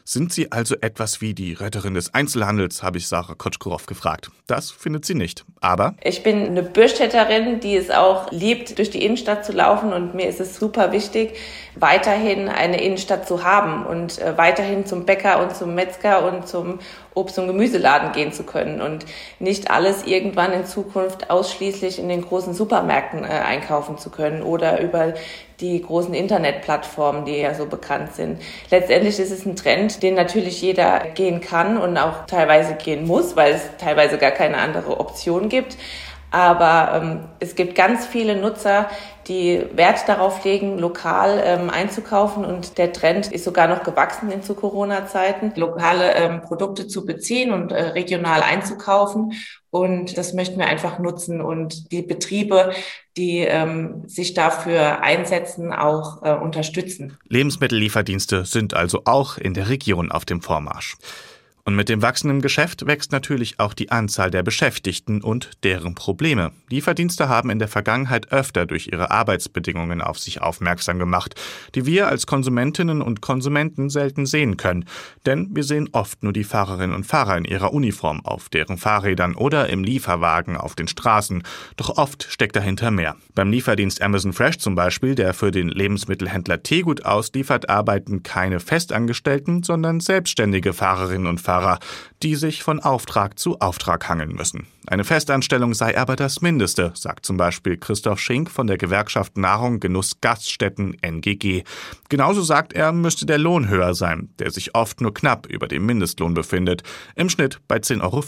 Sind 0.07 0.35
Sie 0.35 0.53
also 0.53 0.75
etwas 0.83 1.23
wie 1.23 1.33
die 1.33 1.55
Retterin 1.55 1.95
des 1.95 2.13
Einzelhandels, 2.13 2.83
habe 2.83 2.99
ich 2.99 3.09
Sarah 3.09 3.35
Kotschkorow 3.35 3.87
gefragt. 3.87 4.31
Das 4.47 4.71
findet 4.71 5.07
sie 5.07 5.15
nicht. 5.15 5.47
Aber 5.63 5.95
ich 6.05 6.23
bin 6.23 6.45
eine 6.45 6.63
Bürstädterin, 6.63 7.61
die 7.61 7.75
es 7.75 7.91
auch 7.91 8.31
liebt, 8.31 8.77
durch 8.77 8.91
die 8.91 9.03
Innenstadt 9.03 9.47
zu 9.47 9.53
laufen 9.53 9.95
und 9.95 10.15
mir 10.15 10.29
ist 10.29 10.41
es 10.41 10.57
super 10.59 10.93
wichtig, 10.93 11.39
weiterhin 11.75 12.51
eine 12.51 12.83
Innenstadt 12.83 13.27
zu 13.27 13.45
haben 13.45 13.87
und 13.87 14.19
äh, 14.19 14.37
weiterhin 14.37 14.85
zum 14.85 15.07
Bäcker 15.07 15.43
und 15.43 15.57
zum 15.57 15.75
Metzger 15.75 16.31
und 16.31 16.47
zum 16.47 16.81
Obst- 17.15 17.39
und 17.39 17.47
Gemüseladen 17.47 18.13
gehen 18.13 18.35
zu 18.35 18.43
können 18.43 18.83
und 18.83 19.07
nicht 19.39 19.71
alles 19.71 20.05
irgendwann 20.05 20.53
in 20.53 20.67
Zukunft 20.67 21.31
ausschließlich 21.31 21.99
in 21.99 22.11
den 22.11 22.21
großen 22.21 22.53
Supermärkten 22.53 23.25
äh, 23.25 23.29
einkaufen 23.29 23.97
zu 23.97 24.11
können 24.11 24.43
oder 24.43 24.83
über 24.83 25.15
die 25.61 25.81
großen 25.81 26.15
Internetplattformen, 26.15 27.25
die 27.25 27.37
ja 27.37 27.55
so 27.55 27.67
bekannt 27.67 28.15
sind. 28.15 28.41
Letztendlich 28.71 29.19
ist 29.19 29.31
es 29.31 29.47
ein 29.47 29.57
Trend, 29.57 30.03
den 30.03 30.15
natürlich 30.15 30.61
jeder 30.61 31.01
gehen 31.15 31.41
kann 31.41 31.79
und 31.79 31.97
auch 31.97 32.27
teilweise 32.27 32.75
gehen 32.75 33.07
muss, 33.07 33.37
weil 33.37 33.55
es 33.55 33.63
teilweise 33.79 34.19
gar 34.19 34.33
keine 34.33 34.59
andere 34.59 34.99
Option 34.99 35.49
gibt. 35.49 35.77
Aber 36.35 37.01
ähm, 37.01 37.21
es 37.39 37.55
gibt 37.55 37.77
ganz 37.77 38.07
viele 38.07 38.35
Nutzer, 38.35 38.91
die 39.29 39.65
Wert 39.73 40.09
darauf 40.09 40.45
legen, 40.45 40.81
lokal 40.81 41.41
ähm, 41.45 41.71
einzukaufen. 41.71 42.45
Und 42.45 42.77
der 42.77 42.93
Trend 42.93 43.31
ist 43.31 43.45
sogar 43.45 43.69
noch 43.69 43.85
gewachsen 43.85 44.33
in 44.33 44.43
zu 44.43 44.55
Corona-Zeiten, 44.55 45.53
lokale 45.55 46.13
ähm, 46.17 46.41
Produkte 46.41 46.89
zu 46.89 47.07
beziehen 47.07 47.53
und 47.53 47.71
äh, 47.71 47.91
regional 47.91 48.43
einzukaufen. 48.43 49.35
Und 49.71 50.19
das 50.19 50.35
möchten 50.35 50.59
wir 50.59 50.67
einfach 50.67 50.99
nutzen 50.99 51.41
und 51.41 51.93
die 51.93 52.03
Betriebe, 52.03 52.73
die 53.17 53.39
ähm, 53.39 54.03
sich 54.09 54.35
dafür 54.35 55.03
einsetzen, 55.03 55.73
auch 55.73 56.21
äh, 56.25 56.35
unterstützen. 56.35 57.17
Lebensmittellieferdienste 57.29 58.45
sind 58.45 58.75
also 58.75 59.03
auch 59.05 59.39
in 59.39 59.55
der 59.55 59.69
Region 59.69 60.11
auf 60.11 60.25
dem 60.25 60.43
Vormarsch. 60.43 60.97
Und 61.67 61.77
mit 61.77 61.89
dem 61.89 62.03
wachsenden 62.03 62.43
Geschäft 62.43 62.87
wächst 62.87 63.11
natürlich 63.11 63.59
auch 63.59 63.73
die 63.73 63.91
Anzahl 63.91 64.31
der 64.31 64.43
Beschäftigten 64.43 65.23
und 65.23 65.53
deren 65.63 65.95
Probleme. 65.95 66.53
Lieferdienste 66.69 67.31
haben 67.31 67.49
in 67.49 67.59
der 67.59 67.69
Vergangenheit 67.69 68.33
öfter 68.33 68.67
durch 68.67 68.89
ihre 68.89 69.11
Arbeitsbedingungen 69.11 70.03
auf 70.03 70.19
sich 70.19 70.43
aufmerksam 70.43 70.99
gemacht, 70.99 71.41
die 71.75 71.87
wir 71.87 72.09
als 72.09 72.27
Konsumentinnen 72.27 73.01
und 73.01 73.23
Konsumenten 73.23 73.89
selten 73.89 74.27
sehen 74.27 74.59
können. 74.59 74.85
Denn 75.25 75.49
wir 75.53 75.65
sehen 75.65 75.89
oft 75.93 76.23
nur 76.23 76.35
die 76.35 76.45
Fahrerinnen 76.45 76.95
und 76.95 77.07
Fahrer 77.07 77.39
in 77.39 77.47
ihrer 77.47 77.73
Uniform 77.73 78.21
auf 78.27 78.51
deren 78.51 78.77
Fahrrädern 78.77 79.35
oder 79.35 79.71
im 79.71 79.85
Lieferwagen 79.85 80.59
auf 80.59 80.75
den 80.75 80.87
Straßen. 80.87 81.45
Doch 81.79 81.97
oft 81.97 82.27
steckt 82.29 82.57
dahinter 82.57 82.91
mehr. 82.91 83.17
Beim 83.35 83.51
Lieferdienst 83.51 84.03
Amazon 84.03 84.35
Fresh 84.35 84.59
zum 84.59 84.75
Beispiel, 84.75 85.15
der 85.15 85.33
für 85.33 85.51
den 85.51 85.71
Lebensmittelhändler 85.71 86.63
Teegut 86.63 87.07
ausliefert, 87.07 87.71
arbeiten 87.71 88.23
keine 88.23 88.61
Festangestellten, 88.61 89.63
sondern 89.63 90.01
selbstständige 90.01 90.75
Fahrerinnen 90.75 91.27
und 91.27 91.41
Fahrer 91.41 91.54
Fahrer, 91.55 91.79
die 92.25 92.35
sich 92.35 92.65
von 92.65 92.81
Auftrag 92.81 93.39
zu 93.39 93.61
Auftrag 93.61 94.09
hangeln 94.09 94.35
müssen. 94.35 94.67
Eine 94.89 95.05
Festanstellung 95.05 95.73
sei 95.73 95.97
aber 95.97 96.17
das 96.17 96.41
Mindeste, 96.41 96.91
sagt 96.95 97.25
zum 97.25 97.37
Beispiel 97.37 97.77
Christoph 97.77 98.19
Schink 98.19 98.51
von 98.51 98.67
der 98.67 98.77
Gewerkschaft 98.77 99.39
Nahrung 99.39 99.79
Genuss 99.79 100.21
Gaststätten 100.21 100.97
NGG. 101.01 101.63
Genauso 102.09 102.43
sagt 102.43 102.73
er, 102.73 102.91
müsste 102.91 103.25
der 103.25 103.39
Lohn 103.39 103.69
höher 103.69 103.95
sein, 103.95 104.31
der 104.41 104.51
sich 104.51 104.75
oft 104.75 105.01
nur 105.01 105.15
knapp 105.15 105.47
über 105.47 105.69
dem 105.69 105.87
Mindestlohn 105.87 106.35
befindet, 106.35 106.83
im 107.15 107.31
Schnitt 107.31 107.61
bei 107.69 107.77
10,50 107.77 108.03
Euro 108.03 108.23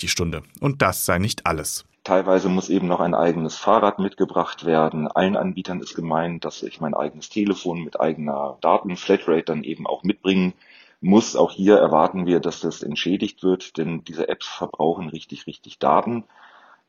die 0.00 0.08
Stunde. 0.08 0.42
Und 0.60 0.80
das 0.80 1.04
sei 1.04 1.18
nicht 1.18 1.44
alles. 1.44 1.84
Teilweise 2.04 2.48
muss 2.48 2.70
eben 2.70 2.88
noch 2.88 3.00
ein 3.00 3.14
eigenes 3.14 3.56
Fahrrad 3.56 3.98
mitgebracht 3.98 4.64
werden. 4.64 5.06
Allen 5.06 5.36
Anbietern 5.36 5.80
ist 5.80 5.94
gemeint, 5.94 6.46
dass 6.46 6.62
ich 6.62 6.80
mein 6.80 6.94
eigenes 6.94 7.28
Telefon 7.28 7.84
mit 7.84 8.00
eigener 8.00 8.56
Datenflatrate 8.62 9.44
dann 9.44 9.64
eben 9.64 9.86
auch 9.86 10.02
mitbringen 10.02 10.54
muss. 11.00 11.36
Auch 11.36 11.52
hier 11.52 11.76
erwarten 11.76 12.26
wir, 12.26 12.40
dass 12.40 12.60
das 12.60 12.82
entschädigt 12.82 13.42
wird, 13.42 13.78
denn 13.78 14.04
diese 14.04 14.28
Apps 14.28 14.46
verbrauchen 14.46 15.08
richtig, 15.08 15.46
richtig 15.46 15.78
Daten. 15.78 16.24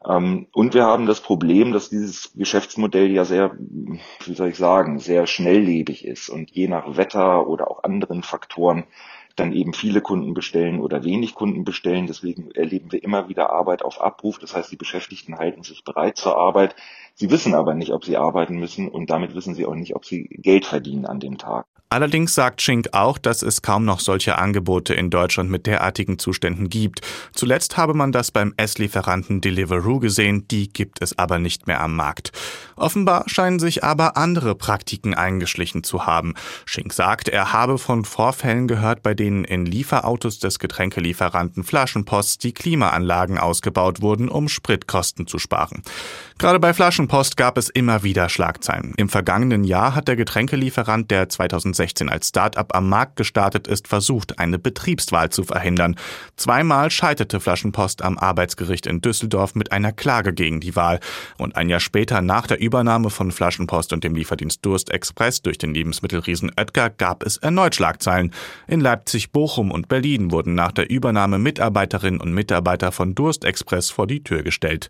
Ähm, 0.08 0.48
und 0.54 0.74
wir 0.74 0.86
haben 0.86 1.06
das 1.06 1.22
Problem, 1.22 1.74
dass 1.74 1.90
dieses 1.90 2.34
Geschäftsmodell 2.36 3.12
ja 3.12 3.26
sehr, 3.26 3.56
wie 3.58 4.34
soll 4.34 4.50
ich 4.50 4.58
sagen, 4.58 5.00
sehr 5.00 5.28
schnelllebig 5.28 6.06
ist 6.06 6.30
und 6.30 6.52
je 6.52 6.68
nach 6.68 6.98
Wetter 6.98 7.48
oder 7.48 7.70
auch 7.70 7.84
anderen 7.84 8.24
Faktoren 8.24 8.86
dann 9.36 9.54
eben 9.54 9.74
viele 9.74 10.02
Kunden 10.02 10.34
bestellen 10.34 10.82
oder 10.82 11.04
wenig 11.04 11.36
Kunden 11.36 11.64
bestellen. 11.64 12.08
Deswegen 12.08 12.52
erleben 12.52 12.92
wir 12.92 13.04
immer 13.04 13.30
wieder 13.30 13.50
Arbeit 13.52 13.84
auf 13.84 14.02
Abruf. 14.02 14.40
Das 14.40 14.56
heißt, 14.56 14.72
die 14.72 14.78
Beschäftigten 14.78 15.38
halten 15.38 15.64
sich 15.64 15.84
bereit 15.84 16.18
zur 16.18 16.38
Arbeit. 16.38 16.76
Sie 17.16 17.32
wissen 17.32 17.54
aber 17.54 17.74
nicht, 17.74 17.92
ob 17.92 18.04
sie 18.04 18.18
arbeiten 18.18 18.58
müssen 18.58 18.90
und 18.90 19.10
damit 19.10 19.36
wissen 19.36 19.56
sie 19.56 19.66
auch 19.66 19.76
nicht, 19.76 19.96
ob 19.96 20.06
sie 20.06 20.24
Geld 20.26 20.66
verdienen 20.66 21.06
an 21.06 21.20
dem 21.20 21.38
Tag. 21.38 21.66
Allerdings 21.92 22.34
sagt 22.34 22.62
Schink 22.62 22.88
auch, 22.94 23.18
dass 23.18 23.42
es 23.42 23.62
kaum 23.62 23.84
noch 23.84 24.00
solche 24.00 24.38
Angebote 24.38 24.94
in 24.94 25.10
Deutschland 25.10 25.50
mit 25.50 25.66
derartigen 25.66 26.18
Zuständen 26.18 26.70
gibt. 26.70 27.02
Zuletzt 27.34 27.76
habe 27.76 27.94
man 27.94 28.14
das 28.14 28.32
beim 28.32 28.54
Esslieferanten 28.56 29.42
Deliveroo 29.42 30.00
gesehen, 30.00 30.48
die 30.48 30.72
gibt 30.72 31.02
es 31.02 31.20
aber 31.20 31.38
nicht 31.38 31.68
mehr 31.68 31.82
am 31.82 31.98
Markt. 31.98 32.32
Offenbar 32.78 33.26
scheinen 33.28 33.60
sich 33.60 33.84
aber 33.84 34.16
andere 34.16 34.56
Praktiken 34.56 35.14
eingeschlichen 35.14 35.84
zu 35.84 36.06
haben. 36.06 36.36
Schink 36.64 36.94
sagt, 36.94 37.28
er 37.28 37.52
habe 37.52 37.78
von 37.78 38.06
Vorfällen 38.06 38.70
gehört, 38.70 39.04
bei 39.04 39.14
denen 39.14 39.44
in 39.44 39.66
Lieferautos 39.66 40.40
des 40.40 40.60
Getränkelieferanten 40.60 41.66
Flaschenpost 41.66 42.42
die 42.46 42.54
Klimaanlagen 42.54 43.38
ausgebaut 43.38 44.02
wurden, 44.02 44.30
um 44.30 44.48
Spritkosten 44.48 45.28
zu 45.28 45.40
sparen. 45.40 45.84
Gerade 46.42 46.60
bei 46.60 46.74
Flaschenpost 46.74 47.38
gab 47.38 47.56
es 47.60 47.70
immer 47.70 48.02
wieder 48.02 48.28
Schlagzeilen. 48.28 48.96
Im 48.98 49.10
vergangenen 49.10 49.64
Jahr 49.64 49.94
hat 49.94 50.08
der 50.08 50.16
Getränkelieferant, 50.16 51.12
der 51.12 51.30
2016 51.30 52.10
als 52.10 52.30
Start-up 52.30 52.76
am 52.76 52.90
Markt 52.90 53.16
gestartet 53.16 53.68
ist, 53.68 53.88
versucht, 53.88 54.40
eine 54.40 54.58
Betriebswahl 54.58 55.30
zu 55.30 55.44
verhindern. 55.44 55.98
Zweimal 56.38 56.90
scheiterte 56.90 57.40
Flaschenpost 57.40 58.02
am 58.02 58.18
Arbeitsgericht 58.18 58.88
in 58.88 59.02
Düsseldorf 59.02 59.54
mit 59.54 59.72
einer 59.72 59.92
Klage 59.92 60.34
gegen 60.34 60.62
die 60.62 60.76
Wahl. 60.76 61.00
Und 61.38 61.58
ein 61.58 61.70
Jahr 61.70 61.80
später, 61.80 62.22
nach 62.22 62.48
der 62.48 62.60
Übernahme 62.60 63.12
von 63.12 63.32
Flaschenpost 63.32 63.94
und 63.94 64.04
dem 64.04 64.16
Lieferdienst 64.16 64.66
Durst 64.66 64.90
Express 64.90 65.44
durch 65.44 65.60
den 65.60 65.76
Lebensmittelriesen 65.76 66.52
Oetker, 66.58 66.90
gab 66.90 67.22
es 67.22 67.38
erneut 67.38 67.76
Schlagzeilen. 67.76 68.34
In 68.66 68.82
Leipzig, 68.82 69.32
Bochum 69.32 69.70
und 69.70 69.90
Berlin 69.90 70.32
wurden 70.32 70.56
nach 70.56 70.72
der 70.72 70.90
Übernahme 70.90 71.38
Mitarbeiterinnen 71.38 72.20
und 72.20 72.34
Mitarbeiter 72.34 72.92
von 72.92 73.14
Durst 73.14 73.46
Express 73.46 73.92
vor 73.92 74.08
die 74.08 74.24
Tür 74.24 74.42
gestellt. 74.42 74.90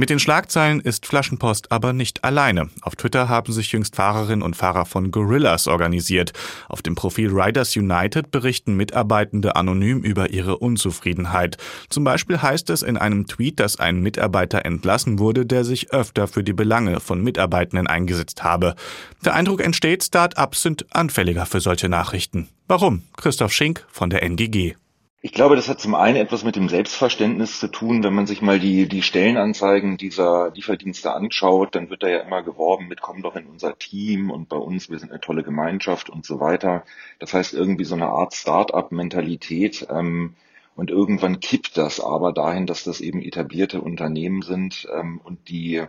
Mit 0.00 0.08
den 0.08 0.18
Schlagzeilen 0.18 0.80
ist 0.80 1.04
Flaschenpost 1.04 1.70
aber 1.70 1.92
nicht 1.92 2.24
alleine. 2.24 2.70
Auf 2.80 2.96
Twitter 2.96 3.28
haben 3.28 3.52
sich 3.52 3.70
jüngst 3.70 3.96
Fahrerinnen 3.96 4.40
und 4.40 4.56
Fahrer 4.56 4.86
von 4.86 5.10
Gorillas 5.10 5.68
organisiert. 5.68 6.32
Auf 6.70 6.80
dem 6.80 6.94
Profil 6.94 7.28
Riders 7.38 7.76
United 7.76 8.30
berichten 8.30 8.78
Mitarbeitende 8.78 9.56
anonym 9.56 10.00
über 10.00 10.30
ihre 10.30 10.56
Unzufriedenheit. 10.56 11.58
Zum 11.90 12.02
Beispiel 12.02 12.40
heißt 12.40 12.70
es 12.70 12.80
in 12.82 12.96
einem 12.96 13.26
Tweet, 13.26 13.60
dass 13.60 13.78
ein 13.78 14.00
Mitarbeiter 14.00 14.64
entlassen 14.64 15.18
wurde, 15.18 15.44
der 15.44 15.64
sich 15.64 15.92
öfter 15.92 16.28
für 16.28 16.42
die 16.42 16.54
Belange 16.54 17.00
von 17.00 17.22
Mitarbeitenden 17.22 17.86
eingesetzt 17.86 18.42
habe. 18.42 18.76
Der 19.22 19.34
Eindruck 19.34 19.60
entsteht, 19.62 20.02
Start-ups 20.02 20.62
sind 20.62 20.86
anfälliger 20.96 21.44
für 21.44 21.60
solche 21.60 21.90
Nachrichten. 21.90 22.48
Warum? 22.68 23.02
Christoph 23.18 23.52
Schink 23.52 23.84
von 23.90 24.08
der 24.08 24.22
NGG. 24.22 24.76
Ich 25.22 25.32
glaube, 25.32 25.54
das 25.54 25.68
hat 25.68 25.80
zum 25.80 25.94
einen 25.94 26.16
etwas 26.16 26.44
mit 26.44 26.56
dem 26.56 26.70
Selbstverständnis 26.70 27.60
zu 27.60 27.68
tun. 27.68 28.02
Wenn 28.02 28.14
man 28.14 28.26
sich 28.26 28.40
mal 28.40 28.58
die, 28.58 28.88
die 28.88 29.02
Stellenanzeigen 29.02 29.98
dieser 29.98 30.50
Lieferdienste 30.54 31.12
anschaut, 31.12 31.74
dann 31.74 31.90
wird 31.90 32.02
da 32.02 32.08
ja 32.08 32.20
immer 32.20 32.42
geworben 32.42 32.88
mit, 32.88 33.02
komm 33.02 33.20
doch 33.20 33.36
in 33.36 33.46
unser 33.46 33.76
Team 33.78 34.30
und 34.30 34.48
bei 34.48 34.56
uns, 34.56 34.88
wir 34.88 34.98
sind 34.98 35.10
eine 35.10 35.20
tolle 35.20 35.42
Gemeinschaft 35.42 36.08
und 36.08 36.24
so 36.24 36.40
weiter. 36.40 36.84
Das 37.18 37.34
heißt 37.34 37.52
irgendwie 37.52 37.84
so 37.84 37.96
eine 37.96 38.06
Art 38.06 38.32
Start-up-Mentalität. 38.34 39.86
Ähm, 39.90 40.36
und 40.74 40.90
irgendwann 40.90 41.40
kippt 41.40 41.76
das 41.76 42.00
aber 42.00 42.32
dahin, 42.32 42.66
dass 42.66 42.84
das 42.84 43.02
eben 43.02 43.20
etablierte 43.20 43.82
Unternehmen 43.82 44.40
sind 44.40 44.88
ähm, 44.94 45.20
und 45.22 45.50
die 45.50 45.82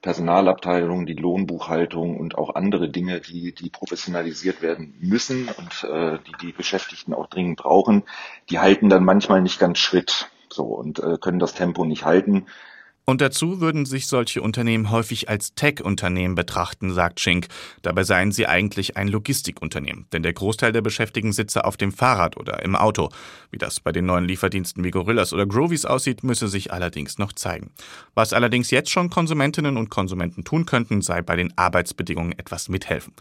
Personalabteilung, 0.00 1.06
die 1.06 1.14
Lohnbuchhaltung 1.14 2.18
und 2.18 2.38
auch 2.38 2.54
andere 2.54 2.88
Dinge, 2.88 3.20
die, 3.20 3.52
die 3.52 3.68
professionalisiert 3.68 4.62
werden 4.62 4.94
müssen 5.00 5.48
und 5.48 5.84
äh, 5.84 6.18
die 6.26 6.46
die 6.46 6.52
Beschäftigten 6.52 7.12
auch 7.12 7.26
dringend 7.26 7.58
brauchen, 7.58 8.04
die 8.48 8.60
halten 8.60 8.88
dann 8.88 9.04
manchmal 9.04 9.42
nicht 9.42 9.58
ganz 9.58 9.78
Schritt 9.78 10.30
so 10.50 10.64
und 10.64 11.00
äh, 11.00 11.18
können 11.20 11.40
das 11.40 11.54
Tempo 11.54 11.84
nicht 11.84 12.04
halten. 12.04 12.46
Und 13.08 13.22
dazu 13.22 13.62
würden 13.62 13.86
sich 13.86 14.06
solche 14.06 14.42
Unternehmen 14.42 14.90
häufig 14.90 15.30
als 15.30 15.54
Tech-Unternehmen 15.54 16.34
betrachten, 16.34 16.92
sagt 16.92 17.20
Schink. 17.20 17.46
Dabei 17.80 18.04
seien 18.04 18.32
sie 18.32 18.46
eigentlich 18.46 18.98
ein 18.98 19.08
Logistikunternehmen, 19.08 20.04
denn 20.12 20.22
der 20.22 20.34
Großteil 20.34 20.72
der 20.72 20.82
Beschäftigten 20.82 21.32
sitze 21.32 21.64
auf 21.64 21.78
dem 21.78 21.90
Fahrrad 21.90 22.36
oder 22.36 22.62
im 22.62 22.76
Auto. 22.76 23.08
Wie 23.50 23.56
das 23.56 23.80
bei 23.80 23.92
den 23.92 24.04
neuen 24.04 24.26
Lieferdiensten 24.26 24.84
wie 24.84 24.90
Gorillas 24.90 25.32
oder 25.32 25.46
Grovies 25.46 25.86
aussieht, 25.86 26.22
müsse 26.22 26.48
sich 26.48 26.70
allerdings 26.70 27.16
noch 27.16 27.32
zeigen. 27.32 27.70
Was 28.12 28.34
allerdings 28.34 28.70
jetzt 28.70 28.90
schon 28.90 29.08
Konsumentinnen 29.08 29.78
und 29.78 29.88
Konsumenten 29.88 30.44
tun 30.44 30.66
könnten, 30.66 31.00
sei 31.00 31.22
bei 31.22 31.36
den 31.36 31.56
Arbeitsbedingungen 31.56 32.38
etwas 32.38 32.68
mithelfen. 32.68 33.14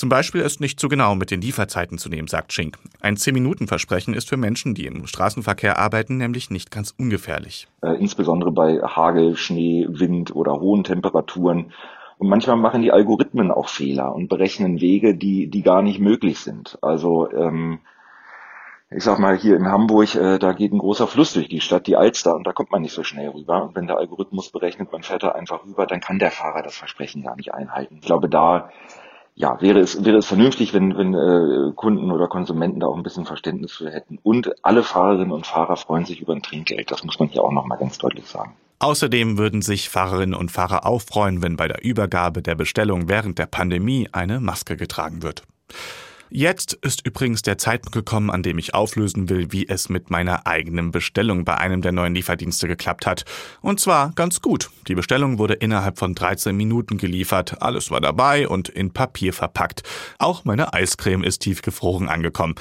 Zum 0.00 0.08
Beispiel 0.08 0.40
ist 0.40 0.62
nicht 0.62 0.80
zu 0.80 0.88
genau 0.88 1.14
mit 1.14 1.30
den 1.30 1.42
Lieferzeiten 1.42 1.98
zu 1.98 2.08
nehmen, 2.08 2.26
sagt 2.26 2.54
Schink. 2.54 2.78
Ein 3.02 3.16
10-Minuten-Versprechen 3.16 4.14
ist 4.14 4.30
für 4.30 4.38
Menschen, 4.38 4.72
die 4.72 4.86
im 4.86 5.06
Straßenverkehr 5.06 5.78
arbeiten, 5.78 6.16
nämlich 6.16 6.48
nicht 6.48 6.70
ganz 6.70 6.94
ungefährlich. 6.98 7.68
Äh, 7.82 8.00
insbesondere 8.00 8.50
bei 8.50 8.80
Hagel, 8.80 9.36
Schnee, 9.36 9.86
Wind 9.90 10.34
oder 10.34 10.58
hohen 10.58 10.84
Temperaturen. 10.84 11.74
Und 12.16 12.30
manchmal 12.30 12.56
machen 12.56 12.80
die 12.80 12.92
Algorithmen 12.92 13.50
auch 13.50 13.68
Fehler 13.68 14.14
und 14.14 14.30
berechnen 14.30 14.80
Wege, 14.80 15.14
die, 15.14 15.48
die 15.48 15.60
gar 15.60 15.82
nicht 15.82 16.00
möglich 16.00 16.38
sind. 16.38 16.78
Also 16.80 17.30
ähm, 17.32 17.80
ich 18.88 19.04
sag 19.04 19.18
mal, 19.18 19.36
hier 19.36 19.54
in 19.56 19.68
Hamburg, 19.68 20.14
äh, 20.14 20.38
da 20.38 20.52
geht 20.52 20.72
ein 20.72 20.78
großer 20.78 21.08
Fluss 21.08 21.34
durch 21.34 21.50
die 21.50 21.60
Stadt, 21.60 21.86
die 21.86 21.96
Alster, 21.96 22.34
und 22.34 22.46
da 22.46 22.52
kommt 22.52 22.72
man 22.72 22.80
nicht 22.80 22.94
so 22.94 23.04
schnell 23.04 23.28
rüber. 23.28 23.64
Und 23.64 23.76
wenn 23.76 23.86
der 23.86 23.98
Algorithmus 23.98 24.50
berechnet, 24.50 24.90
man 24.92 25.02
fährt 25.02 25.22
da 25.24 25.32
einfach 25.32 25.62
rüber, 25.66 25.86
dann 25.86 26.00
kann 26.00 26.18
der 26.18 26.30
Fahrer 26.30 26.62
das 26.62 26.76
Versprechen 26.76 27.22
gar 27.22 27.36
nicht 27.36 27.52
einhalten. 27.52 27.98
Ich 28.00 28.06
glaube, 28.06 28.30
da 28.30 28.70
ja, 29.40 29.58
wäre 29.62 29.78
es, 29.80 30.04
wäre 30.04 30.18
es 30.18 30.26
vernünftig, 30.26 30.74
wenn, 30.74 30.98
wenn 30.98 31.14
äh, 31.14 31.72
Kunden 31.74 32.10
oder 32.10 32.28
Konsumenten 32.28 32.80
da 32.80 32.88
auch 32.88 32.96
ein 32.96 33.02
bisschen 33.02 33.24
Verständnis 33.24 33.72
für 33.72 33.90
hätten. 33.90 34.18
Und 34.22 34.52
alle 34.62 34.82
Fahrerinnen 34.82 35.32
und 35.32 35.46
Fahrer 35.46 35.76
freuen 35.76 36.04
sich 36.04 36.20
über 36.20 36.34
ein 36.34 36.42
Trinkgeld. 36.42 36.90
Das 36.90 37.04
muss 37.04 37.18
man 37.18 37.30
hier 37.30 37.42
auch 37.42 37.50
nochmal 37.50 37.78
ganz 37.78 37.96
deutlich 37.96 38.26
sagen. 38.26 38.52
Außerdem 38.80 39.38
würden 39.38 39.62
sich 39.62 39.88
Fahrerinnen 39.88 40.34
und 40.34 40.50
Fahrer 40.50 40.84
auch 40.84 41.00
freuen, 41.00 41.42
wenn 41.42 41.56
bei 41.56 41.68
der 41.68 41.82
Übergabe 41.82 42.42
der 42.42 42.54
Bestellung 42.54 43.08
während 43.08 43.38
der 43.38 43.46
Pandemie 43.46 44.08
eine 44.12 44.40
Maske 44.40 44.76
getragen 44.76 45.22
wird. 45.22 45.42
Jetzt 46.32 46.74
ist 46.74 47.04
übrigens 47.04 47.42
der 47.42 47.58
Zeitpunkt 47.58 47.92
gekommen, 47.92 48.30
an 48.30 48.44
dem 48.44 48.56
ich 48.56 48.72
auflösen 48.72 49.28
will, 49.28 49.50
wie 49.50 49.66
es 49.68 49.88
mit 49.88 50.10
meiner 50.10 50.46
eigenen 50.46 50.92
Bestellung 50.92 51.44
bei 51.44 51.58
einem 51.58 51.82
der 51.82 51.90
neuen 51.90 52.14
Lieferdienste 52.14 52.68
geklappt 52.68 53.04
hat. 53.04 53.24
Und 53.62 53.80
zwar 53.80 54.12
ganz 54.12 54.40
gut. 54.40 54.70
Die 54.86 54.94
Bestellung 54.94 55.38
wurde 55.38 55.54
innerhalb 55.54 55.98
von 55.98 56.14
13 56.14 56.56
Minuten 56.56 56.98
geliefert. 56.98 57.60
Alles 57.60 57.90
war 57.90 58.00
dabei 58.00 58.46
und 58.46 58.68
in 58.68 58.92
Papier 58.92 59.32
verpackt. 59.32 59.82
Auch 60.18 60.44
meine 60.44 60.72
Eiscreme 60.72 61.24
ist 61.24 61.40
tiefgefroren 61.40 62.08
angekommen. 62.08 62.54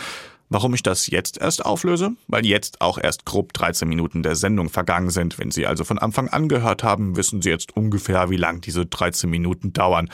Warum 0.51 0.73
ich 0.73 0.81
das 0.81 1.05
jetzt 1.05 1.39
erst 1.39 1.63
auflöse? 1.63 2.13
Weil 2.27 2.43
jetzt 2.43 2.81
auch 2.81 2.97
erst 2.97 3.23
grob 3.23 3.53
13 3.53 3.87
Minuten 3.87 4.23
der 4.23 4.35
Sendung 4.35 4.69
vergangen 4.69 5.11
sind. 5.11 5.37
Wenn 5.37 5.51
Sie 5.51 5.67
also 5.67 5.83
von 5.83 5.99
Anfang 5.99 6.27
an 6.27 6.49
gehört 6.49 6.83
haben, 6.83 7.15
wissen 7.15 7.43
Sie 7.43 7.51
jetzt 7.51 7.77
ungefähr, 7.77 8.31
wie 8.31 8.37
lang 8.37 8.59
diese 8.59 8.87
13 8.87 9.29
Minuten 9.29 9.73
dauern. 9.73 10.09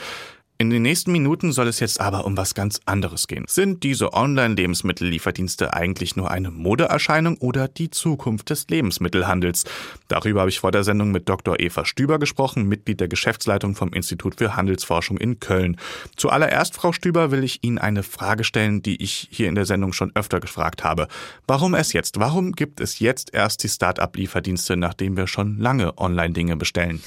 In 0.58 0.70
den 0.70 0.80
nächsten 0.80 1.12
Minuten 1.12 1.52
soll 1.52 1.68
es 1.68 1.80
jetzt 1.80 2.00
aber 2.00 2.24
um 2.24 2.38
was 2.38 2.54
ganz 2.54 2.80
anderes 2.86 3.26
gehen. 3.26 3.44
Sind 3.46 3.82
diese 3.82 4.14
Online-Lebensmittellieferdienste 4.14 5.74
eigentlich 5.74 6.16
nur 6.16 6.30
eine 6.30 6.50
Modeerscheinung 6.50 7.36
oder 7.36 7.68
die 7.68 7.90
Zukunft 7.90 8.48
des 8.48 8.66
Lebensmittelhandels? 8.68 9.64
Darüber 10.08 10.40
habe 10.40 10.48
ich 10.48 10.60
vor 10.60 10.72
der 10.72 10.82
Sendung 10.82 11.10
mit 11.10 11.28
Dr. 11.28 11.60
Eva 11.60 11.84
Stüber 11.84 12.18
gesprochen, 12.18 12.68
Mitglied 12.68 13.00
der 13.00 13.08
Geschäftsleitung 13.08 13.74
vom 13.74 13.92
Institut 13.92 14.36
für 14.36 14.56
Handelsforschung 14.56 15.18
in 15.18 15.40
Köln. 15.40 15.76
Zuallererst, 16.16 16.74
Frau 16.74 16.92
Stüber, 16.92 17.30
will 17.30 17.44
ich 17.44 17.62
Ihnen 17.62 17.76
eine 17.76 18.02
Frage 18.02 18.42
stellen, 18.42 18.80
die 18.80 19.02
ich 19.02 19.28
hier 19.30 19.50
in 19.50 19.56
der 19.56 19.66
Sendung 19.66 19.92
schon 19.92 20.10
öfter 20.14 20.40
gefragt 20.40 20.84
habe. 20.84 21.08
Warum 21.46 21.74
es 21.74 21.92
jetzt? 21.92 22.18
Warum 22.18 22.52
gibt 22.52 22.80
es 22.80 22.98
jetzt 22.98 23.34
erst 23.34 23.62
die 23.62 23.68
Start-up-Lieferdienste, 23.68 24.78
nachdem 24.78 25.18
wir 25.18 25.26
schon 25.26 25.58
lange 25.58 25.98
Online-Dinge 25.98 26.56
bestellen? 26.56 27.02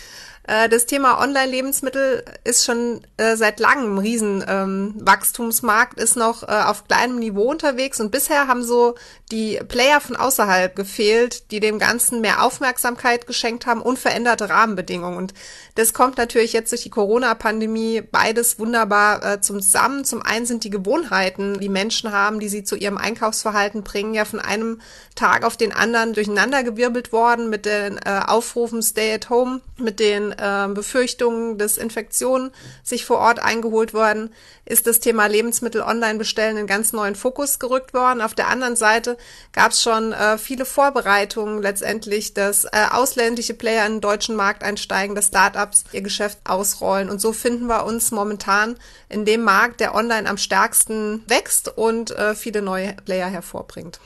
Äh, 0.49 0.67
das 0.67 0.87
Thema 0.87 1.21
Online-Lebensmittel 1.21 2.23
ist 2.43 2.65
schon 2.65 3.01
äh, 3.17 3.35
seit 3.35 3.59
langem 3.59 3.95
ein 3.95 3.99
Riesenwachstumsmarkt, 3.99 5.99
ähm, 5.99 6.03
ist 6.03 6.15
noch 6.15 6.41
äh, 6.43 6.47
auf 6.47 6.87
kleinem 6.87 7.19
Niveau 7.19 7.43
unterwegs 7.43 7.99
und 7.99 8.09
bisher 8.09 8.47
haben 8.47 8.63
so 8.63 8.95
die 9.31 9.59
Player 9.67 10.01
von 10.01 10.15
außerhalb 10.15 10.75
gefehlt, 10.75 11.51
die 11.51 11.59
dem 11.59 11.77
Ganzen 11.77 12.21
mehr 12.21 12.43
Aufmerksamkeit 12.43 13.27
geschenkt 13.27 13.67
haben 13.67 13.81
und 13.81 13.99
veränderte 13.99 14.49
Rahmenbedingungen. 14.49 15.17
Und 15.17 15.35
das 15.75 15.93
kommt 15.93 16.17
natürlich 16.17 16.53
jetzt 16.53 16.71
durch 16.71 16.81
die 16.81 16.89
Corona-Pandemie 16.89 18.01
beides 18.01 18.57
wunderbar 18.57 19.23
äh, 19.23 19.41
zusammen. 19.41 20.03
Zum 20.03 20.23
einen 20.23 20.47
sind 20.47 20.63
die 20.63 20.71
Gewohnheiten, 20.71 21.59
die 21.59 21.69
Menschen 21.69 22.11
haben, 22.11 22.39
die 22.39 22.49
sie 22.49 22.63
zu 22.63 22.75
ihrem 22.75 22.97
Einkaufsverhalten 22.97 23.83
bringen, 23.83 24.15
ja 24.15 24.25
von 24.25 24.39
einem 24.39 24.81
Tag 25.13 25.45
auf 25.45 25.57
den 25.57 25.73
anderen 25.73 26.13
durcheinandergewirbelt 26.13 27.11
worden 27.11 27.51
mit 27.51 27.67
den 27.67 27.97
äh, 27.97 28.21
Aufrufen 28.25 28.81
Stay 28.81 29.13
at 29.13 29.29
Home, 29.29 29.61
mit 29.77 29.99
den 29.99 30.33
äh, 30.39 30.67
Befürchtungen, 30.74 31.58
dass 31.58 31.77
Infektionen 31.77 32.51
sich 32.84 33.05
vor 33.05 33.19
Ort 33.19 33.39
eingeholt 33.39 33.93
worden, 33.93 34.34
ist 34.65 34.88
das 34.88 35.00
Thema 35.00 35.27
Lebensmittel 35.27 35.81
online 35.81 36.17
bestellen 36.17 36.58
in 36.58 36.67
ganz 36.67 36.93
neuen 36.93 37.15
Fokus 37.15 37.60
gerückt 37.60 37.93
worden. 37.93 38.22
Auf 38.22 38.34
der 38.34 38.48
anderen 38.48 38.75
Seite 38.75 39.17
gab 39.51 39.72
es 39.72 39.81
schon 39.81 40.13
äh, 40.13 40.38
viele 40.38 40.65
Vorbereitungen 40.65 41.62
letztendlich, 41.62 42.34
dass 42.34 42.65
äh, 42.65 42.69
ausländische 42.91 43.53
Player 43.53 43.86
in 43.86 43.93
den 43.93 44.01
deutschen 44.01 44.36
Markt 44.36 44.63
einsteigen, 44.63 45.15
dass 45.15 45.27
Startups 45.27 45.86
ihr 45.91 46.01
Geschäft 46.01 46.39
ausrollen. 46.46 47.10
Und 47.10 47.19
so 47.19 47.34
finden 47.34 47.67
wir 47.67 47.86
uns 47.86 48.12
momentan 48.12 48.77
in 49.10 49.25
dem 49.25 49.43
Markt, 49.43 49.79
der 49.79 49.96
online 49.96 50.29
am 50.29 50.38
stärksten 50.38 51.24
wächst 51.27 51.77
und 51.77 52.12
äh, 52.12 52.36
viele 52.36 52.62
neue 52.62 52.93
Player 53.05 53.27
hervorbringt. 53.27 54.00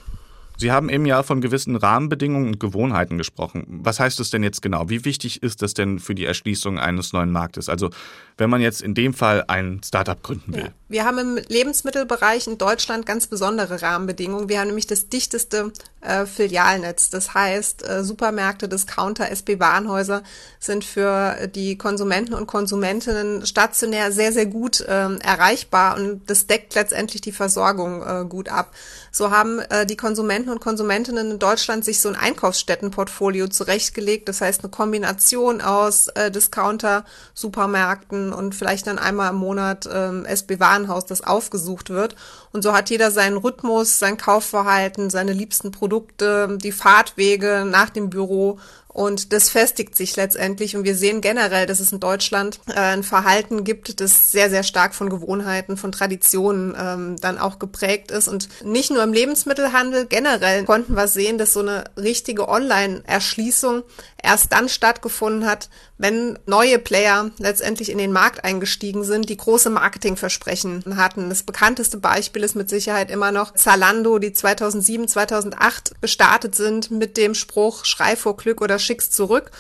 Sie 0.63 0.71
haben 0.71 0.87
eben 0.87 1.05
ja 1.05 1.23
von 1.23 1.41
gewissen 1.41 1.75
Rahmenbedingungen 1.75 2.47
und 2.47 2.59
Gewohnheiten 2.61 3.17
gesprochen. 3.17 3.65
Was 3.83 3.99
heißt 3.99 4.17
das 4.21 4.29
denn 4.29 4.43
jetzt 4.43 4.61
genau? 4.61 4.87
Wie 4.87 5.03
wichtig 5.03 5.43
ist 5.43 5.61
das 5.61 5.73
denn 5.73 5.99
für 5.99 6.15
die 6.15 6.23
Erschließung 6.23 6.79
eines 6.79 7.11
neuen 7.11 7.33
Marktes? 7.33 7.67
Also 7.67 7.89
wenn 8.37 8.49
man 8.49 8.61
jetzt 8.61 8.81
in 8.81 8.95
dem 8.95 9.13
Fall 9.13 9.43
ein 9.47 9.81
Startup 9.83 10.21
gründen 10.23 10.53
will. 10.53 10.63
Ja. 10.63 10.71
Wir 10.87 11.05
haben 11.05 11.17
im 11.17 11.39
Lebensmittelbereich 11.47 12.47
in 12.47 12.57
Deutschland 12.57 13.05
ganz 13.05 13.27
besondere 13.27 13.81
Rahmenbedingungen. 13.81 14.47
Wir 14.47 14.59
haben 14.59 14.67
nämlich 14.67 14.87
das 14.87 15.09
dichteste 15.09 15.71
äh, 16.01 16.25
Filialnetz. 16.25 17.09
Das 17.09 17.33
heißt, 17.33 17.87
äh, 17.87 18.03
Supermärkte, 18.03 18.67
Discounter, 18.67 19.29
SB-Warenhäuser 19.31 20.23
sind 20.59 20.83
für 20.83 21.47
die 21.47 21.77
Konsumenten 21.77 22.33
und 22.33 22.47
Konsumentinnen 22.47 23.45
stationär 23.45 24.11
sehr, 24.11 24.31
sehr 24.31 24.45
gut 24.45 24.81
äh, 24.81 25.15
erreichbar 25.17 25.95
und 25.97 26.21
das 26.29 26.47
deckt 26.47 26.75
letztendlich 26.75 27.21
die 27.21 27.31
Versorgung 27.31 28.03
äh, 28.03 28.25
gut 28.27 28.49
ab. 28.49 28.71
So 29.11 29.31
haben 29.31 29.59
äh, 29.59 29.85
die 29.85 29.97
Konsumenten 29.97 30.49
und 30.53 30.61
Konsumentinnen 30.61 31.31
in 31.31 31.39
Deutschland 31.39 31.83
sich 31.83 31.99
so 31.99 32.07
ein 32.07 32.15
Einkaufsstättenportfolio 32.15 33.47
zurechtgelegt. 33.47 34.29
Das 34.29 34.39
heißt, 34.39 34.61
eine 34.61 34.71
Kombination 34.71 35.61
aus 35.61 36.07
äh, 36.09 36.31
Discounter, 36.31 37.03
Supermärkten 37.33 38.31
und 38.31 38.55
vielleicht 38.55 38.87
dann 38.87 38.99
einmal 38.99 39.31
im 39.31 39.37
Monat 39.37 39.85
äh, 39.85 40.23
SB-Warenhaus, 40.23 41.05
das 41.05 41.21
aufgesucht 41.21 41.89
wird. 41.89 42.15
Und 42.53 42.61
so 42.61 42.73
hat 42.73 42.89
jeder 42.89 43.11
seinen 43.11 43.37
Rhythmus, 43.37 43.99
sein 43.99 44.17
Kaufverhalten, 44.17 45.09
seine 45.09 45.33
liebsten 45.33 45.71
Produkte, 45.71 46.57
die 46.61 46.71
Fahrtwege 46.71 47.65
nach 47.67 47.89
dem 47.89 48.09
Büro 48.09 48.59
und 48.93 49.33
das 49.33 49.49
festigt 49.49 49.95
sich 49.95 50.15
letztendlich. 50.15 50.75
Und 50.77 50.83
wir 50.83 50.95
sehen 50.95 51.19
generell, 51.19 51.65
dass 51.65 51.79
es 51.79 51.91
in 51.91 51.99
Deutschland 51.99 52.59
äh, 52.67 52.79
ein 52.79 53.03
Verhalten 53.03 53.63
gibt, 53.63 53.99
das 53.99 54.31
sehr, 54.31 54.49
sehr 54.51 54.63
stark 54.63 54.93
von 54.93 55.09
Gewohnheiten, 55.09 55.77
von 55.77 55.91
Traditionen 55.91 56.75
ähm, 56.79 57.15
dann 57.19 57.39
auch 57.39 57.57
geprägt 57.57 58.11
ist. 58.11 58.27
Und 58.27 58.49
nicht 58.63 58.91
nur 58.91 59.03
im 59.03 59.11
Lebensmittelhandel, 59.11 60.05
generell 60.05 60.63
konnten 60.65 60.93
wir 60.93 61.07
sehen, 61.07 61.39
dass 61.39 61.53
so 61.53 61.61
eine 61.61 61.85
richtige 61.97 62.47
Online-Erschließung 62.47 63.81
erst 64.21 64.53
dann 64.53 64.69
stattgefunden 64.69 65.47
hat, 65.47 65.69
wenn 66.03 66.37
neue 66.45 66.79
Player 66.79 67.31
letztendlich 67.37 67.89
in 67.89 67.97
den 67.97 68.11
Markt 68.11 68.43
eingestiegen 68.43 69.05
sind, 69.05 69.29
die 69.29 69.37
große 69.37 69.69
Marketingversprechen 69.69 70.97
hatten. 70.97 71.29
Das 71.29 71.43
bekannteste 71.43 71.97
Beispiel 71.97 72.43
ist 72.43 72.55
mit 72.55 72.69
Sicherheit 72.69 73.09
immer 73.09 73.31
noch 73.31 73.53
Zalando, 73.53 74.19
die 74.19 74.33
2007, 74.33 75.07
2008 75.07 76.01
gestartet 76.01 76.55
sind 76.55 76.91
mit 76.91 77.15
dem 77.15 77.33
Spruch 77.33 77.85
Schrei 77.85 78.17
vor 78.17 78.35
Glück 78.35 78.59
oder 78.59 78.79
schick's 78.79 79.11
zurück 79.11 79.51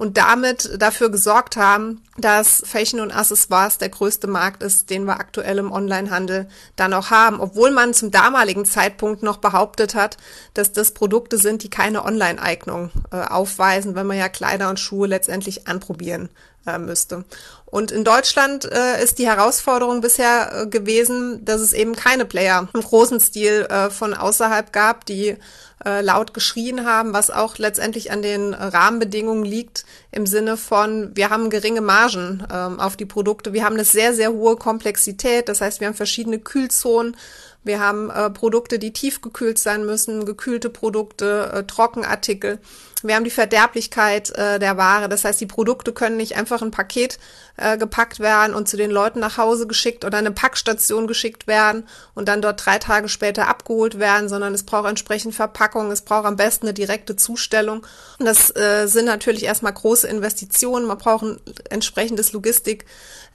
und 0.00 0.16
damit 0.16 0.70
dafür 0.80 1.10
gesorgt 1.10 1.58
haben, 1.58 2.00
dass 2.16 2.62
Fashion 2.64 3.00
und 3.00 3.14
Accessoires 3.14 3.76
der 3.76 3.90
größte 3.90 4.28
Markt 4.28 4.62
ist, 4.62 4.88
den 4.88 5.04
wir 5.04 5.20
aktuell 5.20 5.58
im 5.58 5.70
Onlinehandel 5.70 6.48
dann 6.74 6.94
auch 6.94 7.10
haben, 7.10 7.38
obwohl 7.38 7.70
man 7.70 7.92
zum 7.92 8.10
damaligen 8.10 8.64
Zeitpunkt 8.64 9.22
noch 9.22 9.36
behauptet 9.36 9.94
hat, 9.94 10.16
dass 10.54 10.72
das 10.72 10.92
Produkte 10.92 11.36
sind, 11.36 11.64
die 11.64 11.68
keine 11.68 12.02
Online-Eignung 12.06 12.90
äh, 13.12 13.16
aufweisen, 13.16 13.94
wenn 13.94 14.06
man 14.06 14.16
ja 14.16 14.30
Kleider 14.30 14.70
und 14.70 14.80
Schuhe 14.80 15.06
letztendlich 15.06 15.68
anprobieren 15.68 16.30
äh, 16.66 16.78
müsste. 16.78 17.26
Und 17.66 17.90
in 17.90 18.02
Deutschland 18.02 18.64
äh, 18.64 19.04
ist 19.04 19.18
die 19.18 19.26
Herausforderung 19.26 20.00
bisher 20.00 20.62
äh, 20.62 20.66
gewesen, 20.66 21.44
dass 21.44 21.60
es 21.60 21.74
eben 21.74 21.94
keine 21.94 22.24
Player 22.24 22.66
im 22.72 22.80
großen 22.80 23.20
Stil 23.20 23.66
äh, 23.68 23.90
von 23.90 24.14
außerhalb 24.14 24.72
gab, 24.72 25.04
die 25.04 25.36
äh, 25.84 26.00
laut 26.02 26.34
geschrien 26.34 26.86
haben, 26.86 27.12
was 27.12 27.30
auch 27.30 27.58
letztendlich 27.58 28.10
an 28.12 28.22
den 28.22 28.54
Rahmenbedingungen 28.54 29.44
liegt, 29.44 29.84
im 30.12 30.26
Sinne 30.26 30.56
von, 30.56 31.10
wir 31.14 31.30
haben 31.30 31.50
geringe 31.50 31.80
Margen 31.80 32.46
ähm, 32.52 32.80
auf 32.80 32.96
die 32.96 33.06
Produkte, 33.06 33.52
wir 33.52 33.64
haben 33.64 33.74
eine 33.74 33.84
sehr, 33.84 34.14
sehr 34.14 34.32
hohe 34.32 34.56
Komplexität, 34.56 35.48
das 35.48 35.60
heißt, 35.60 35.80
wir 35.80 35.86
haben 35.86 35.94
verschiedene 35.94 36.38
Kühlzonen, 36.38 37.16
wir 37.62 37.78
haben 37.78 38.08
äh, 38.10 38.30
Produkte, 38.30 38.78
die 38.78 38.92
tiefgekühlt 38.92 39.58
sein 39.58 39.84
müssen, 39.84 40.24
gekühlte 40.24 40.70
Produkte, 40.70 41.50
äh, 41.52 41.64
Trockenartikel. 41.64 42.58
Wir 43.02 43.14
haben 43.14 43.24
die 43.24 43.30
Verderblichkeit 43.30 44.30
äh, 44.30 44.58
der 44.58 44.78
Ware. 44.78 45.08
Das 45.10 45.24
heißt, 45.24 45.40
die 45.40 45.46
Produkte 45.46 45.92
können 45.92 46.16
nicht 46.16 46.36
einfach 46.36 46.62
ein 46.62 46.70
Paket 46.70 47.18
äh, 47.58 47.76
gepackt 47.76 48.18
werden 48.18 48.54
und 48.54 48.66
zu 48.66 48.78
den 48.78 48.90
Leuten 48.90 49.20
nach 49.20 49.36
Hause 49.36 49.66
geschickt 49.66 50.06
oder 50.06 50.18
eine 50.18 50.30
Packstation 50.30 51.06
geschickt 51.06 51.46
werden 51.46 51.86
und 52.14 52.28
dann 52.28 52.40
dort 52.40 52.64
drei 52.64 52.78
Tage 52.78 53.08
später 53.08 53.48
abgeholt 53.48 53.98
werden, 53.98 54.30
sondern 54.30 54.54
es 54.54 54.64
braucht 54.64 54.88
entsprechend 54.88 55.34
Verpackung, 55.34 55.69
es 55.90 56.02
braucht 56.02 56.26
am 56.26 56.36
besten 56.36 56.66
eine 56.66 56.74
direkte 56.74 57.16
Zustellung. 57.16 57.86
Und 58.18 58.26
das 58.26 58.54
äh, 58.56 58.86
sind 58.86 59.06
natürlich 59.06 59.44
erstmal 59.44 59.72
große 59.72 60.08
Investitionen. 60.08 60.86
Man 60.86 60.98
braucht 60.98 61.24
ein 61.24 61.40
entsprechendes 61.68 62.32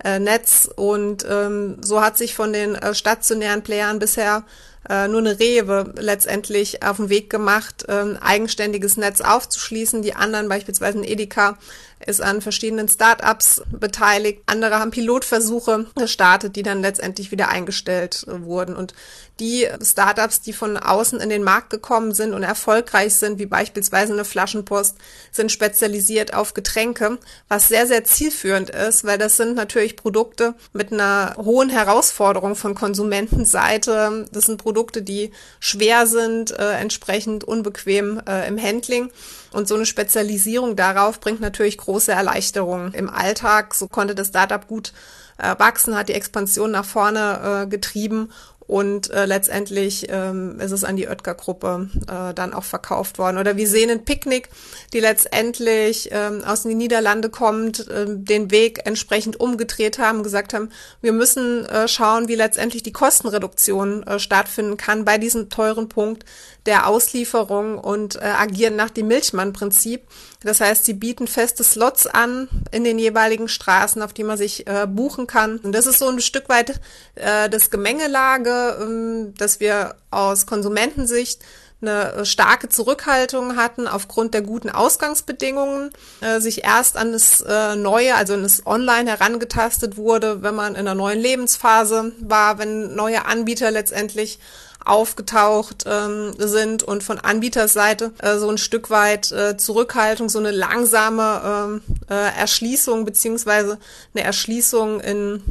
Logistiknetz 0.03 0.69
und 0.75 1.25
ähm, 1.29 1.77
so 1.81 2.01
hat 2.01 2.17
sich 2.17 2.35
von 2.35 2.53
den 2.53 2.75
äh, 2.75 2.93
stationären 2.93 3.63
Playern 3.63 3.99
bisher 3.99 4.43
äh, 4.87 5.07
nur 5.07 5.19
eine 5.19 5.39
Rewe 5.39 5.93
letztendlich 5.97 6.83
auf 6.83 6.97
den 6.97 7.09
Weg 7.09 7.29
gemacht, 7.29 7.85
ähm, 7.89 8.17
eigenständiges 8.21 8.97
Netz 8.97 9.21
aufzuschließen. 9.21 10.01
Die 10.01 10.13
anderen, 10.13 10.47
beispielsweise 10.47 10.99
ein 10.99 11.03
Edeka, 11.03 11.57
ist 12.05 12.21
an 12.21 12.41
verschiedenen 12.41 12.87
Startups 12.87 13.63
beteiligt. 13.71 14.43
Andere 14.45 14.79
haben 14.79 14.91
Pilotversuche 14.91 15.87
gestartet, 15.95 16.55
die 16.55 16.63
dann 16.63 16.81
letztendlich 16.81 17.31
wieder 17.31 17.49
eingestellt 17.49 18.25
wurden. 18.27 18.75
Und 18.75 18.93
die 19.39 19.67
Startups, 19.81 20.41
die 20.41 20.53
von 20.53 20.77
außen 20.77 21.19
in 21.19 21.29
den 21.29 21.43
Markt 21.43 21.69
gekommen 21.69 22.13
sind 22.13 22.33
und 22.33 22.43
erfolgreich 22.43 23.15
sind, 23.15 23.39
wie 23.39 23.45
beispielsweise 23.45 24.13
eine 24.13 24.25
Flaschenpost, 24.25 24.97
sind 25.31 25.51
spezialisiert 25.51 26.33
auf 26.33 26.53
Getränke, 26.53 27.17
was 27.47 27.67
sehr, 27.67 27.87
sehr 27.87 28.03
zielführend 28.03 28.69
ist, 28.69 29.03
weil 29.03 29.17
das 29.17 29.37
sind 29.37 29.55
natürlich 29.55 29.84
Produkte 29.93 30.55
mit 30.73 30.91
einer 30.91 31.35
hohen 31.37 31.69
Herausforderung 31.69 32.55
von 32.55 32.73
Konsumentenseite. 32.73 34.25
Das 34.31 34.45
sind 34.45 34.61
Produkte, 34.61 35.01
die 35.01 35.31
schwer 35.59 36.07
sind, 36.07 36.51
äh, 36.57 36.71
entsprechend 36.79 37.43
unbequem 37.43 38.21
äh, 38.27 38.47
im 38.47 38.61
Handling. 38.61 39.11
Und 39.51 39.67
so 39.67 39.75
eine 39.75 39.85
Spezialisierung 39.85 40.75
darauf 40.75 41.19
bringt 41.19 41.41
natürlich 41.41 41.77
große 41.77 42.11
Erleichterungen 42.11 42.93
im 42.93 43.09
Alltag. 43.09 43.75
So 43.75 43.87
konnte 43.87 44.15
das 44.15 44.29
Startup 44.29 44.67
gut 44.67 44.91
äh, 45.37 45.55
wachsen, 45.59 45.95
hat 45.95 46.09
die 46.09 46.13
Expansion 46.13 46.71
nach 46.71 46.85
vorne 46.85 47.63
äh, 47.63 47.67
getrieben 47.67 48.31
und 48.67 49.11
äh, 49.11 49.25
letztendlich 49.25 50.07
ähm, 50.09 50.59
ist 50.59 50.71
es 50.71 50.83
an 50.83 50.95
die 50.95 51.07
Oetker-Gruppe 51.07 51.89
äh, 52.07 52.33
dann 52.33 52.53
auch 52.53 52.63
verkauft 52.63 53.19
worden. 53.19 53.37
Oder 53.37 53.57
wir 53.57 53.67
sehen 53.67 53.91
ein 53.91 54.05
Picknick, 54.05 54.49
die 54.91 54.99
letztendlich 54.99 56.09
ähm, 56.11 56.43
aus 56.43 56.63
den 56.63 56.77
Niederlande 56.77 57.29
kommt, 57.29 57.87
äh, 57.87 58.05
den 58.07 58.49
Weg 58.49 58.81
entsprechend 58.85 59.39
umgedreht 59.39 59.99
haben, 59.99 60.23
gesagt 60.23 60.53
haben, 60.53 60.69
wir 61.01 61.13
müssen 61.13 61.65
äh, 61.65 61.87
schauen, 61.87 62.27
wie 62.27 62.35
letztendlich 62.35 62.81
die 62.81 62.93
Kostenreduktion 62.93 64.01
äh, 64.03 64.17
stattfinden 64.19 64.77
kann 64.77 65.05
bei 65.05 65.19
diesem 65.19 65.49
teuren 65.49 65.87
Punkt 65.87 66.25
der 66.65 66.87
Auslieferung 66.87 67.77
und 67.77 68.15
äh, 68.15 68.21
agieren 68.21 68.75
nach 68.75 68.89
dem 68.89 69.07
Milchmann-Prinzip. 69.07 70.01
Das 70.41 70.61
heißt, 70.61 70.85
sie 70.85 70.93
bieten 70.93 71.27
feste 71.27 71.63
Slots 71.63 72.07
an 72.07 72.47
in 72.71 72.83
den 72.83 72.97
jeweiligen 72.97 73.47
Straßen, 73.47 74.01
auf 74.01 74.13
die 74.13 74.23
man 74.23 74.37
sich 74.37 74.67
äh, 74.67 74.87
buchen 74.87 75.27
kann. 75.27 75.57
Und 75.57 75.73
das 75.73 75.85
ist 75.85 75.99
so 75.99 76.07
ein 76.07 76.19
Stück 76.21 76.49
weit 76.49 76.81
äh, 77.15 77.49
das 77.49 77.69
Gemengelage, 77.69 78.54
ähm, 78.81 79.33
dass 79.37 79.59
wir 79.59 79.95
aus 80.11 80.45
Konsumentensicht 80.45 81.41
eine 81.81 82.25
starke 82.25 82.69
Zurückhaltung 82.69 83.57
hatten 83.57 83.87
aufgrund 83.87 84.33
der 84.33 84.41
guten 84.41 84.69
Ausgangsbedingungen, 84.69 85.91
äh, 86.21 86.39
sich 86.39 86.63
erst 86.63 86.97
an 86.97 87.11
das 87.11 87.41
äh, 87.41 87.75
Neue, 87.75 88.15
also 88.15 88.33
an 88.33 88.43
das 88.43 88.65
Online 88.65 89.09
herangetastet 89.09 89.97
wurde, 89.97 90.41
wenn 90.41 90.55
man 90.55 90.73
in 90.73 90.79
einer 90.79 90.95
neuen 90.95 91.19
Lebensphase 91.19 92.13
war, 92.21 92.57
wenn 92.57 92.95
neue 92.95 93.25
Anbieter 93.25 93.71
letztendlich 93.71 94.39
aufgetaucht 94.85 95.83
ähm, 95.87 96.33
sind 96.37 96.83
und 96.83 97.03
von 97.03 97.19
Anbieterseite 97.19 98.11
äh, 98.19 98.37
so 98.37 98.49
ein 98.49 98.59
Stück 98.59 98.89
weit 98.89 99.31
äh, 99.31 99.57
Zurückhaltung, 99.57 100.29
so 100.29 100.39
eine 100.39 100.51
langsame 100.51 101.81
äh, 102.09 102.13
äh, 102.13 102.39
Erschließung 102.39 103.03
beziehungsweise 103.03 103.79
eine 104.13 104.23
Erschließung 104.23 104.99
in 105.01 105.41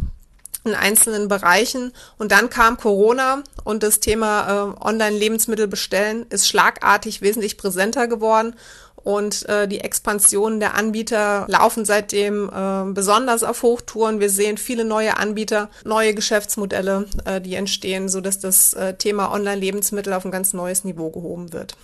in 0.65 0.75
einzelnen 0.75 1.29
Bereichen. 1.29 1.93
Und 2.19 2.33
dann 2.33 2.51
kam 2.51 2.77
Corona 2.77 3.43
und 3.65 3.83
das 3.83 4.01
Thema 4.01 4.75
äh, 4.81 4.85
Online-Lebensmittel 4.85 5.69
bestellen 5.69 6.27
ist 6.31 6.49
schlagartig 6.49 7.23
wesentlich 7.23 7.57
präsenter 7.57 8.09
geworden 8.09 8.55
und 9.05 9.47
äh, 9.49 9.69
die 9.69 9.81
Expansionen 9.81 10.61
der 10.61 10.75
Anbieter 10.75 11.45
laufen 11.49 11.85
seitdem 11.85 12.49
äh, 12.49 12.93
besonders 12.93 13.45
auf 13.45 13.63
Hochtouren. 13.63 14.19
Wir 14.19 14.31
sehen 14.31 14.57
viele 14.57 14.85
neue 14.85 15.19
Anbieter, 15.19 15.69
neue 15.85 16.15
Geschäftsmodelle, 16.15 17.07
äh, 17.27 17.41
die 17.41 17.55
entstehen, 17.55 18.09
so 18.09 18.23
dass 18.23 18.41
das 18.41 18.73
äh, 18.73 18.95
Thema 18.95 19.31
Online-Lebensmittel 19.31 20.13
auf 20.15 20.25
ein 20.25 20.33
ganz 20.33 20.55
neues 20.55 20.85
Niveau 20.85 21.11
gehoben 21.11 21.53
wird. 21.53 21.77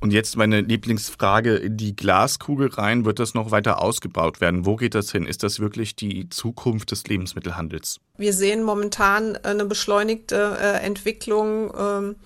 Und 0.00 0.12
jetzt 0.12 0.36
meine 0.36 0.62
Lieblingsfrage, 0.62 1.56
in 1.56 1.76
die 1.76 1.94
Glaskugel 1.94 2.68
rein, 2.68 3.04
wird 3.04 3.18
das 3.18 3.34
noch 3.34 3.50
weiter 3.50 3.82
ausgebaut 3.82 4.40
werden? 4.40 4.64
Wo 4.64 4.76
geht 4.76 4.94
das 4.94 5.12
hin? 5.12 5.26
Ist 5.26 5.42
das 5.42 5.60
wirklich 5.60 5.94
die 5.94 6.30
Zukunft 6.30 6.90
des 6.90 7.06
Lebensmittelhandels? 7.06 8.00
Wir 8.16 8.32
sehen 8.32 8.62
momentan 8.62 9.36
eine 9.36 9.66
beschleunigte 9.66 10.56
äh, 10.58 10.84
Entwicklung. 10.84 12.16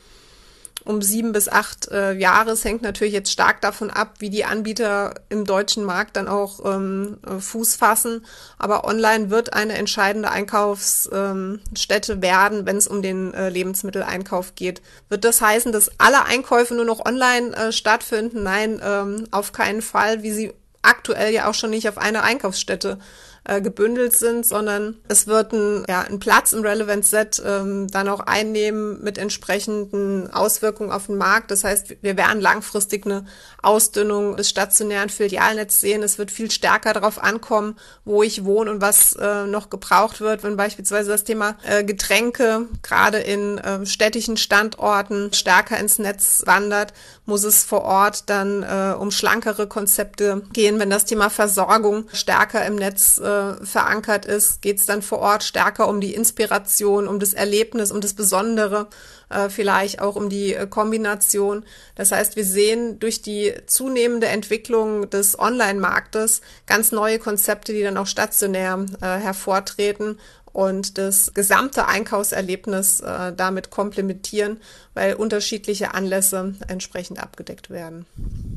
Um 0.84 1.00
sieben 1.00 1.32
bis 1.32 1.48
acht 1.48 1.90
äh, 1.90 2.12
Jahre. 2.12 2.50
Es 2.50 2.64
hängt 2.64 2.82
natürlich 2.82 3.14
jetzt 3.14 3.32
stark 3.32 3.62
davon 3.62 3.90
ab, 3.90 4.16
wie 4.18 4.28
die 4.28 4.44
Anbieter 4.44 5.14
im 5.30 5.46
deutschen 5.46 5.84
Markt 5.84 6.16
dann 6.16 6.28
auch 6.28 6.60
ähm, 6.64 7.18
äh, 7.26 7.40
Fuß 7.40 7.76
fassen. 7.76 8.26
Aber 8.58 8.84
online 8.84 9.30
wird 9.30 9.54
eine 9.54 9.74
entscheidende 9.74 10.30
Einkaufsstätte 10.30 12.12
ähm, 12.12 12.22
werden, 12.22 12.66
wenn 12.66 12.76
es 12.76 12.86
um 12.86 13.00
den 13.00 13.32
äh, 13.32 13.48
Lebensmitteleinkauf 13.48 14.54
geht. 14.54 14.82
Wird 15.08 15.24
das 15.24 15.40
heißen, 15.40 15.72
dass 15.72 15.90
alle 15.98 16.26
Einkäufe 16.26 16.74
nur 16.74 16.84
noch 16.84 17.04
online 17.04 17.56
äh, 17.56 17.72
stattfinden? 17.72 18.42
Nein, 18.42 18.80
ähm, 18.84 19.26
auf 19.30 19.52
keinen 19.52 19.80
Fall, 19.80 20.22
wie 20.22 20.32
sie 20.32 20.52
aktuell 20.82 21.32
ja 21.32 21.48
auch 21.48 21.54
schon 21.54 21.70
nicht 21.70 21.88
auf 21.88 21.98
einer 21.98 22.22
Einkaufsstätte 22.22 22.98
äh, 23.44 23.60
gebündelt 23.60 24.16
sind, 24.16 24.46
sondern 24.46 24.96
es 25.06 25.26
wird 25.26 25.52
ein, 25.52 25.84
ja, 25.86 26.00
ein 26.00 26.18
Platz 26.18 26.54
im 26.54 26.62
Relevant 26.62 27.04
Set 27.04 27.42
ähm, 27.44 27.88
dann 27.88 28.08
auch 28.08 28.20
einnehmen 28.20 29.02
mit 29.02 29.18
entsprechenden 29.18 30.32
Auswirkungen 30.32 30.90
auf 30.90 31.06
den 31.06 31.18
Markt. 31.18 31.50
Das 31.50 31.62
heißt, 31.62 31.96
wir 32.00 32.16
werden 32.16 32.40
langfristig 32.40 33.04
eine 33.04 33.26
Ausdünnung 33.62 34.36
des 34.36 34.48
stationären 34.48 35.10
Filialnetzes 35.10 35.82
sehen. 35.82 36.02
Es 36.02 36.16
wird 36.16 36.30
viel 36.30 36.50
stärker 36.50 36.94
darauf 36.94 37.22
ankommen, 37.22 37.76
wo 38.06 38.22
ich 38.22 38.44
wohne 38.46 38.70
und 38.70 38.80
was 38.80 39.14
äh, 39.16 39.46
noch 39.46 39.68
gebraucht 39.68 40.22
wird, 40.22 40.42
wenn 40.42 40.56
beispielsweise 40.56 41.10
das 41.10 41.24
Thema 41.24 41.56
äh, 41.64 41.84
Getränke 41.84 42.66
gerade 42.82 43.18
in 43.18 43.58
äh, 43.58 43.84
städtischen 43.84 44.38
Standorten 44.38 45.34
stärker 45.34 45.78
ins 45.78 45.98
Netz 45.98 46.44
wandert, 46.46 46.94
muss 47.26 47.44
es 47.44 47.64
vor 47.64 47.82
Ort 47.82 48.30
dann 48.30 48.62
äh, 48.62 48.94
um 48.98 49.10
schlankere 49.10 49.66
Konzepte 49.66 50.42
gehen. 50.54 50.78
Wenn 50.78 50.88
das 50.88 51.04
Thema 51.04 51.28
Versorgung 51.28 52.06
stärker 52.12 52.64
im 52.64 52.76
Netz 52.76 53.18
äh, 53.18 53.33
äh, 53.34 53.64
verankert 53.64 54.26
ist, 54.26 54.62
geht 54.62 54.78
es 54.78 54.86
dann 54.86 55.02
vor 55.02 55.18
Ort 55.18 55.42
stärker 55.42 55.88
um 55.88 56.00
die 56.00 56.14
Inspiration, 56.14 57.08
um 57.08 57.18
das 57.18 57.34
Erlebnis, 57.34 57.90
um 57.90 58.00
das 58.00 58.14
Besondere, 58.14 58.88
äh, 59.30 59.48
vielleicht 59.48 60.00
auch 60.00 60.16
um 60.16 60.28
die 60.28 60.54
äh, 60.54 60.66
Kombination. 60.66 61.64
Das 61.94 62.12
heißt, 62.12 62.36
wir 62.36 62.44
sehen 62.44 62.98
durch 62.98 63.22
die 63.22 63.54
zunehmende 63.66 64.28
Entwicklung 64.28 65.10
des 65.10 65.38
Online-Marktes 65.38 66.40
ganz 66.66 66.92
neue 66.92 67.18
Konzepte, 67.18 67.72
die 67.72 67.82
dann 67.82 67.96
auch 67.96 68.06
stationär 68.06 68.84
äh, 69.00 69.06
hervortreten 69.06 70.18
und 70.54 70.98
das 70.98 71.34
gesamte 71.34 71.86
Einkaufserlebnis 71.88 73.00
äh, 73.00 73.32
damit 73.36 73.70
komplementieren, 73.70 74.58
weil 74.94 75.14
unterschiedliche 75.14 75.94
Anlässe 75.94 76.54
entsprechend 76.68 77.18
abgedeckt 77.18 77.70
werden. 77.70 78.06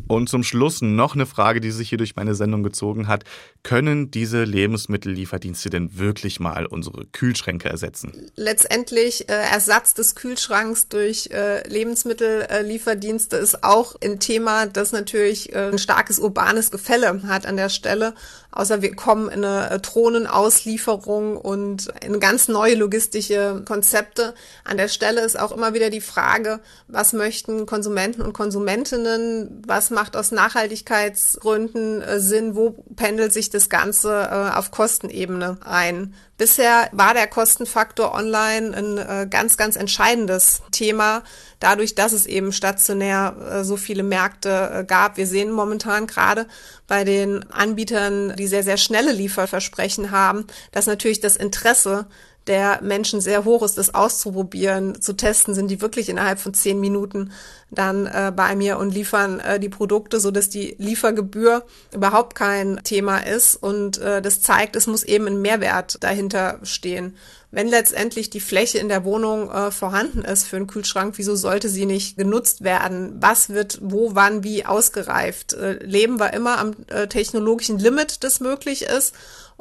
Und 0.07 0.29
zum 0.29 0.43
Schluss 0.43 0.81
noch 0.81 1.15
eine 1.15 1.25
Frage, 1.25 1.59
die 1.59 1.71
sich 1.71 1.89
hier 1.89 1.97
durch 1.97 2.15
meine 2.15 2.35
Sendung 2.35 2.61
gezogen 2.61 3.07
hat. 3.07 3.23
Können 3.63 4.11
diese 4.11 4.43
Lebensmittellieferdienste 4.43 5.69
denn 5.71 5.97
wirklich 5.97 6.39
mal 6.39 6.67
unsere 6.67 7.05
Kühlschränke 7.07 7.67
ersetzen? 7.67 8.13
Letztendlich 8.35 9.27
äh, 9.27 9.33
Ersatz 9.33 9.95
des 9.95 10.15
Kühlschranks 10.15 10.87
durch 10.87 11.31
äh, 11.31 11.67
Lebensmittellieferdienste 11.67 13.37
ist 13.37 13.63
auch 13.63 13.95
ein 14.01 14.19
Thema, 14.19 14.67
das 14.67 14.91
natürlich 14.91 15.51
äh, 15.53 15.69
ein 15.71 15.79
starkes 15.79 16.19
urbanes 16.19 16.69
Gefälle 16.69 17.23
hat 17.23 17.47
an 17.47 17.57
der 17.57 17.69
Stelle. 17.69 18.13
Außer 18.57 18.81
wir 18.81 18.95
kommen 18.95 19.29
in 19.29 19.45
eine 19.45 19.69
äh, 19.69 19.79
Drohnenauslieferung 19.79 21.37
und 21.37 21.89
in 22.03 22.19
ganz 22.19 22.47
neue 22.47 22.73
logistische 22.73 23.61
Konzepte. 23.67 24.33
An 24.63 24.77
der 24.77 24.87
Stelle 24.87 25.21
ist 25.21 25.39
auch 25.39 25.51
immer 25.51 25.75
wieder 25.75 25.91
die 25.91 26.01
Frage, 26.01 26.59
was 26.87 27.13
möchten 27.13 27.67
Konsumenten 27.67 28.23
und 28.23 28.33
Konsumentinnen, 28.33 29.61
was 29.67 29.91
macht 29.91 30.17
aus 30.17 30.31
Nachhaltigkeitsgründen 30.31 32.01
äh, 32.01 32.19
Sinn, 32.19 32.55
wo 32.55 32.71
pendelt 32.95 33.31
sich 33.31 33.51
das 33.51 33.69
Ganze 33.69 34.11
äh, 34.11 34.57
auf 34.57 34.71
Kostenebene 34.71 35.59
ein. 35.63 36.15
Bisher 36.39 36.89
war 36.93 37.13
der 37.13 37.27
Kostenfaktor 37.27 38.13
online 38.13 38.75
ein 38.77 39.29
ganz, 39.31 39.57
ganz 39.57 39.75
entscheidendes 39.75 40.61
Thema, 40.69 41.23
dadurch, 41.59 41.95
dass 41.95 42.11
es 42.13 42.27
eben 42.27 42.51
stationär 42.51 43.63
so 43.63 43.75
viele 43.75 44.03
Märkte 44.03 44.85
gab. 44.87 45.17
Wir 45.17 45.25
sehen 45.25 45.49
momentan 45.49 46.05
gerade 46.05 46.45
bei 46.85 47.03
den 47.03 47.51
Anbietern, 47.51 48.35
die 48.37 48.46
sehr, 48.47 48.63
sehr 48.63 48.77
schnelle 48.77 49.11
Lieferversprechen 49.11 50.11
haben, 50.11 50.45
dass 50.71 50.87
natürlich 50.87 51.19
das 51.19 51.35
Interesse 51.35 52.07
der 52.47 52.81
Menschen 52.81 53.21
sehr 53.21 53.45
hoch 53.45 53.63
ist, 53.63 53.77
das 53.77 53.93
auszuprobieren, 53.93 55.01
zu 55.01 55.13
testen, 55.13 55.53
sind 55.53 55.69
die 55.69 55.81
wirklich 55.81 56.09
innerhalb 56.09 56.39
von 56.39 56.53
zehn 56.53 56.79
Minuten 56.79 57.31
dann 57.69 58.05
äh, 58.05 58.31
bei 58.35 58.55
mir 58.55 58.77
und 58.77 58.93
liefern 58.93 59.39
äh, 59.39 59.59
die 59.59 59.69
Produkte, 59.69 60.19
so 60.19 60.31
dass 60.31 60.49
die 60.49 60.75
Liefergebühr 60.77 61.65
überhaupt 61.93 62.35
kein 62.35 62.79
Thema 62.83 63.19
ist 63.19 63.55
und 63.55 63.99
äh, 63.99 64.21
das 64.21 64.41
zeigt, 64.41 64.75
es 64.75 64.87
muss 64.87 65.03
eben 65.03 65.27
ein 65.27 65.41
Mehrwert 65.41 66.01
dahinter 66.01 66.59
stehen. 66.63 67.15
Wenn 67.49 67.69
letztendlich 67.69 68.29
die 68.29 68.41
Fläche 68.41 68.77
in 68.77 68.89
der 68.89 69.05
Wohnung 69.05 69.49
äh, 69.49 69.71
vorhanden 69.71 70.23
ist 70.23 70.45
für 70.47 70.57
einen 70.57 70.67
Kühlschrank, 70.67 71.13
wieso 71.17 71.35
sollte 71.35 71.69
sie 71.69 71.85
nicht 71.85 72.17
genutzt 72.17 72.63
werden? 72.63 73.15
Was 73.21 73.49
wird 73.49 73.79
wo, 73.81 74.15
wann, 74.15 74.43
wie 74.43 74.65
ausgereift? 74.65 75.53
Äh, 75.53 75.83
leben 75.83 76.19
wir 76.19 76.33
immer 76.33 76.59
am 76.59 76.75
äh, 76.87 77.07
technologischen 77.07 77.79
Limit, 77.79 78.23
das 78.23 78.41
möglich 78.41 78.83
ist? 78.83 79.15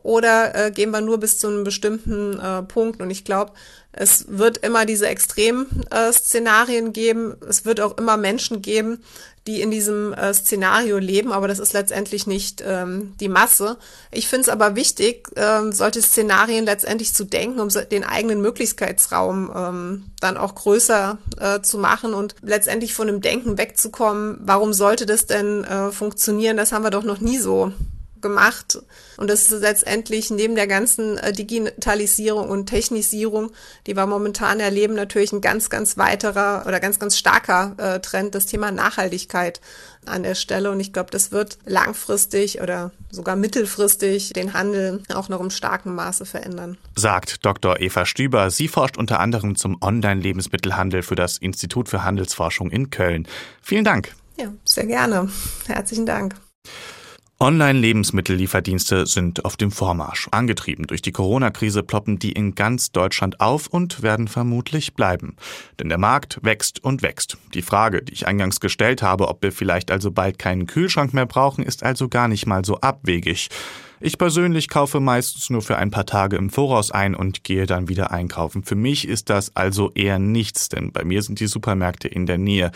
Oder 0.06 0.54
äh, 0.54 0.70
gehen 0.70 0.92
wir 0.92 1.00
nur 1.00 1.18
bis 1.18 1.36
zu 1.38 1.48
einem 1.48 1.64
bestimmten 1.64 2.38
äh, 2.38 2.62
Punkt? 2.62 3.00
Und 3.00 3.10
ich 3.10 3.24
glaube, 3.24 3.52
es 3.90 4.26
wird 4.28 4.58
immer 4.58 4.86
diese 4.86 5.08
Extrem-Szenarien 5.08 6.86
äh, 6.86 6.90
geben. 6.90 7.34
Es 7.48 7.64
wird 7.64 7.80
auch 7.80 7.98
immer 7.98 8.16
Menschen 8.16 8.62
geben, 8.62 9.02
die 9.48 9.60
in 9.60 9.72
diesem 9.72 10.12
äh, 10.12 10.32
Szenario 10.32 10.98
leben, 10.98 11.32
aber 11.32 11.48
das 11.48 11.58
ist 11.58 11.72
letztendlich 11.72 12.28
nicht 12.28 12.62
ähm, 12.64 13.14
die 13.18 13.28
Masse. 13.28 13.78
Ich 14.12 14.28
finde 14.28 14.42
es 14.42 14.48
aber 14.48 14.76
wichtig, 14.76 15.28
ähm, 15.34 15.72
solche 15.72 16.02
Szenarien 16.02 16.64
letztendlich 16.64 17.12
zu 17.12 17.24
denken, 17.24 17.58
um 17.58 17.68
den 17.68 18.04
eigenen 18.04 18.40
Möglichkeitsraum 18.40 19.50
ähm, 19.56 20.04
dann 20.20 20.36
auch 20.36 20.54
größer 20.54 21.18
äh, 21.40 21.60
zu 21.62 21.78
machen 21.78 22.14
und 22.14 22.36
letztendlich 22.42 22.94
von 22.94 23.08
dem 23.08 23.22
Denken 23.22 23.58
wegzukommen, 23.58 24.38
warum 24.40 24.72
sollte 24.72 25.04
das 25.04 25.26
denn 25.26 25.64
äh, 25.64 25.90
funktionieren? 25.90 26.56
Das 26.56 26.70
haben 26.70 26.84
wir 26.84 26.90
doch 26.90 27.04
noch 27.04 27.20
nie 27.20 27.38
so 27.38 27.72
gemacht. 28.20 28.78
Und 29.16 29.28
das 29.28 29.50
ist 29.50 29.60
letztendlich 29.60 30.30
neben 30.30 30.54
der 30.54 30.66
ganzen 30.66 31.18
äh, 31.18 31.32
Digitalisierung 31.32 32.48
und 32.48 32.66
Technisierung, 32.66 33.50
die 33.86 33.96
wir 33.96 34.06
momentan 34.06 34.60
erleben, 34.60 34.94
natürlich 34.94 35.32
ein 35.32 35.40
ganz, 35.40 35.70
ganz 35.70 35.96
weiterer 35.96 36.64
oder 36.66 36.80
ganz, 36.80 36.98
ganz 36.98 37.16
starker 37.16 37.74
äh, 37.78 38.00
Trend, 38.00 38.34
das 38.34 38.46
Thema 38.46 38.70
Nachhaltigkeit 38.70 39.60
an 40.06 40.22
der 40.22 40.34
Stelle. 40.34 40.70
Und 40.70 40.80
ich 40.80 40.92
glaube, 40.92 41.10
das 41.10 41.32
wird 41.32 41.58
langfristig 41.64 42.60
oder 42.60 42.92
sogar 43.10 43.36
mittelfristig 43.36 44.32
den 44.32 44.54
Handel 44.54 45.02
auch 45.12 45.28
noch 45.28 45.40
im 45.40 45.50
starken 45.50 45.94
Maße 45.94 46.26
verändern. 46.26 46.78
Sagt 46.94 47.44
Dr. 47.44 47.80
Eva 47.80 48.06
Stüber. 48.06 48.50
Sie 48.50 48.68
forscht 48.68 48.96
unter 48.96 49.20
anderem 49.20 49.56
zum 49.56 49.80
Online-Lebensmittelhandel 49.80 51.02
für 51.02 51.16
das 51.16 51.38
Institut 51.38 51.88
für 51.88 52.04
Handelsforschung 52.04 52.70
in 52.70 52.90
Köln. 52.90 53.26
Vielen 53.62 53.84
Dank. 53.84 54.14
Ja, 54.38 54.52
sehr 54.64 54.86
gerne. 54.86 55.30
Herzlichen 55.66 56.06
Dank. 56.06 56.34
Online-Lebensmittellieferdienste 57.38 59.04
sind 59.04 59.44
auf 59.44 59.58
dem 59.58 59.70
Vormarsch. 59.70 60.26
Angetrieben 60.30 60.86
durch 60.86 61.02
die 61.02 61.12
Corona-Krise 61.12 61.82
ploppen 61.82 62.18
die 62.18 62.32
in 62.32 62.54
ganz 62.54 62.92
Deutschland 62.92 63.40
auf 63.40 63.66
und 63.66 64.02
werden 64.02 64.26
vermutlich 64.26 64.94
bleiben. 64.94 65.36
Denn 65.78 65.90
der 65.90 65.98
Markt 65.98 66.38
wächst 66.42 66.82
und 66.82 67.02
wächst. 67.02 67.36
Die 67.52 67.60
Frage, 67.60 68.02
die 68.02 68.14
ich 68.14 68.26
eingangs 68.26 68.58
gestellt 68.58 69.02
habe, 69.02 69.28
ob 69.28 69.42
wir 69.42 69.52
vielleicht 69.52 69.90
also 69.90 70.10
bald 70.10 70.38
keinen 70.38 70.66
Kühlschrank 70.66 71.12
mehr 71.12 71.26
brauchen, 71.26 71.62
ist 71.62 71.82
also 71.82 72.08
gar 72.08 72.26
nicht 72.26 72.46
mal 72.46 72.64
so 72.64 72.80
abwegig. 72.80 73.50
Ich 74.00 74.16
persönlich 74.16 74.68
kaufe 74.68 75.00
meistens 75.00 75.50
nur 75.50 75.60
für 75.60 75.76
ein 75.76 75.90
paar 75.90 76.06
Tage 76.06 76.36
im 76.36 76.48
Voraus 76.48 76.90
ein 76.90 77.14
und 77.14 77.44
gehe 77.44 77.66
dann 77.66 77.88
wieder 77.88 78.12
einkaufen. 78.12 78.62
Für 78.62 78.74
mich 78.76 79.06
ist 79.06 79.28
das 79.28 79.54
also 79.54 79.90
eher 79.94 80.18
nichts, 80.18 80.70
denn 80.70 80.90
bei 80.92 81.04
mir 81.04 81.22
sind 81.22 81.40
die 81.40 81.46
Supermärkte 81.46 82.08
in 82.08 82.24
der 82.24 82.38
Nähe. 82.38 82.72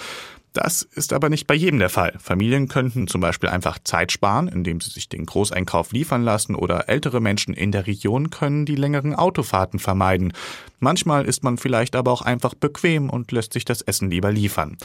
Das 0.53 0.83
ist 0.83 1.13
aber 1.13 1.29
nicht 1.29 1.47
bei 1.47 1.55
jedem 1.55 1.79
der 1.79 1.91
Fall. 1.91 2.17
Familien 2.19 2.67
könnten 2.67 3.07
zum 3.07 3.21
Beispiel 3.21 3.49
einfach 3.49 3.79
Zeit 3.85 4.11
sparen, 4.11 4.49
indem 4.49 4.81
sie 4.81 4.91
sich 4.91 5.09
den 5.09 5.25
Großeinkauf 5.25 5.93
liefern 5.93 6.25
lassen 6.25 6.57
oder 6.57 6.89
ältere 6.89 7.21
Menschen 7.21 7.55
in 7.55 7.71
der 7.71 7.87
Region 7.87 8.31
können 8.31 8.67
die 8.67 8.75
längeren 8.75 9.15
Autofahrten 9.15 9.79
vermeiden. 9.79 10.33
Manchmal 10.81 11.25
ist 11.27 11.45
man 11.45 11.57
vielleicht 11.57 11.95
aber 11.95 12.11
auch 12.11 12.23
einfach 12.23 12.55
bequem 12.55 13.11
und 13.11 13.31
lässt 13.31 13.53
sich 13.53 13.65
das 13.65 13.81
Essen 13.83 14.11
lieber 14.11 14.33
liefern. 14.33 14.77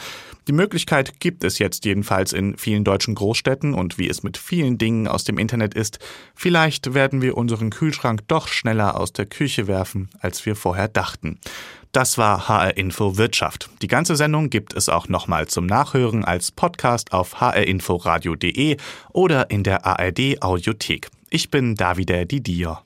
Die 0.46 0.52
Möglichkeit 0.52 1.18
gibt 1.18 1.42
es 1.42 1.58
jetzt 1.58 1.84
jedenfalls 1.84 2.32
in 2.32 2.56
vielen 2.56 2.84
deutschen 2.84 3.16
Großstädten 3.16 3.74
und 3.74 3.98
wie 3.98 4.08
es 4.08 4.22
mit 4.22 4.36
vielen 4.36 4.78
Dingen 4.78 5.08
aus 5.08 5.24
dem 5.24 5.38
Internet 5.38 5.74
ist, 5.74 5.98
vielleicht 6.36 6.94
werden 6.94 7.22
wir 7.22 7.36
unseren 7.36 7.70
Kühlschrank 7.70 8.20
doch 8.28 8.46
schneller 8.46 9.00
aus 9.00 9.12
der 9.12 9.26
Küche 9.26 9.66
werfen, 9.66 10.10
als 10.20 10.46
wir 10.46 10.54
vorher 10.54 10.86
dachten. 10.86 11.40
Das 11.96 12.18
war 12.18 12.46
HR 12.46 12.76
Info 12.76 13.16
Wirtschaft. 13.16 13.70
Die 13.80 13.86
ganze 13.86 14.16
Sendung 14.16 14.50
gibt 14.50 14.74
es 14.74 14.90
auch 14.90 15.08
nochmal 15.08 15.46
zum 15.46 15.64
Nachhören 15.64 16.26
als 16.26 16.50
Podcast 16.50 17.14
auf 17.14 17.40
hrinforadio.de 17.40 18.76
oder 19.14 19.48
in 19.48 19.62
der 19.62 19.86
ARD 19.86 20.42
Audiothek. 20.42 21.08
Ich 21.30 21.50
bin 21.50 21.74
Davide 21.74 22.26
Didier. 22.26 22.82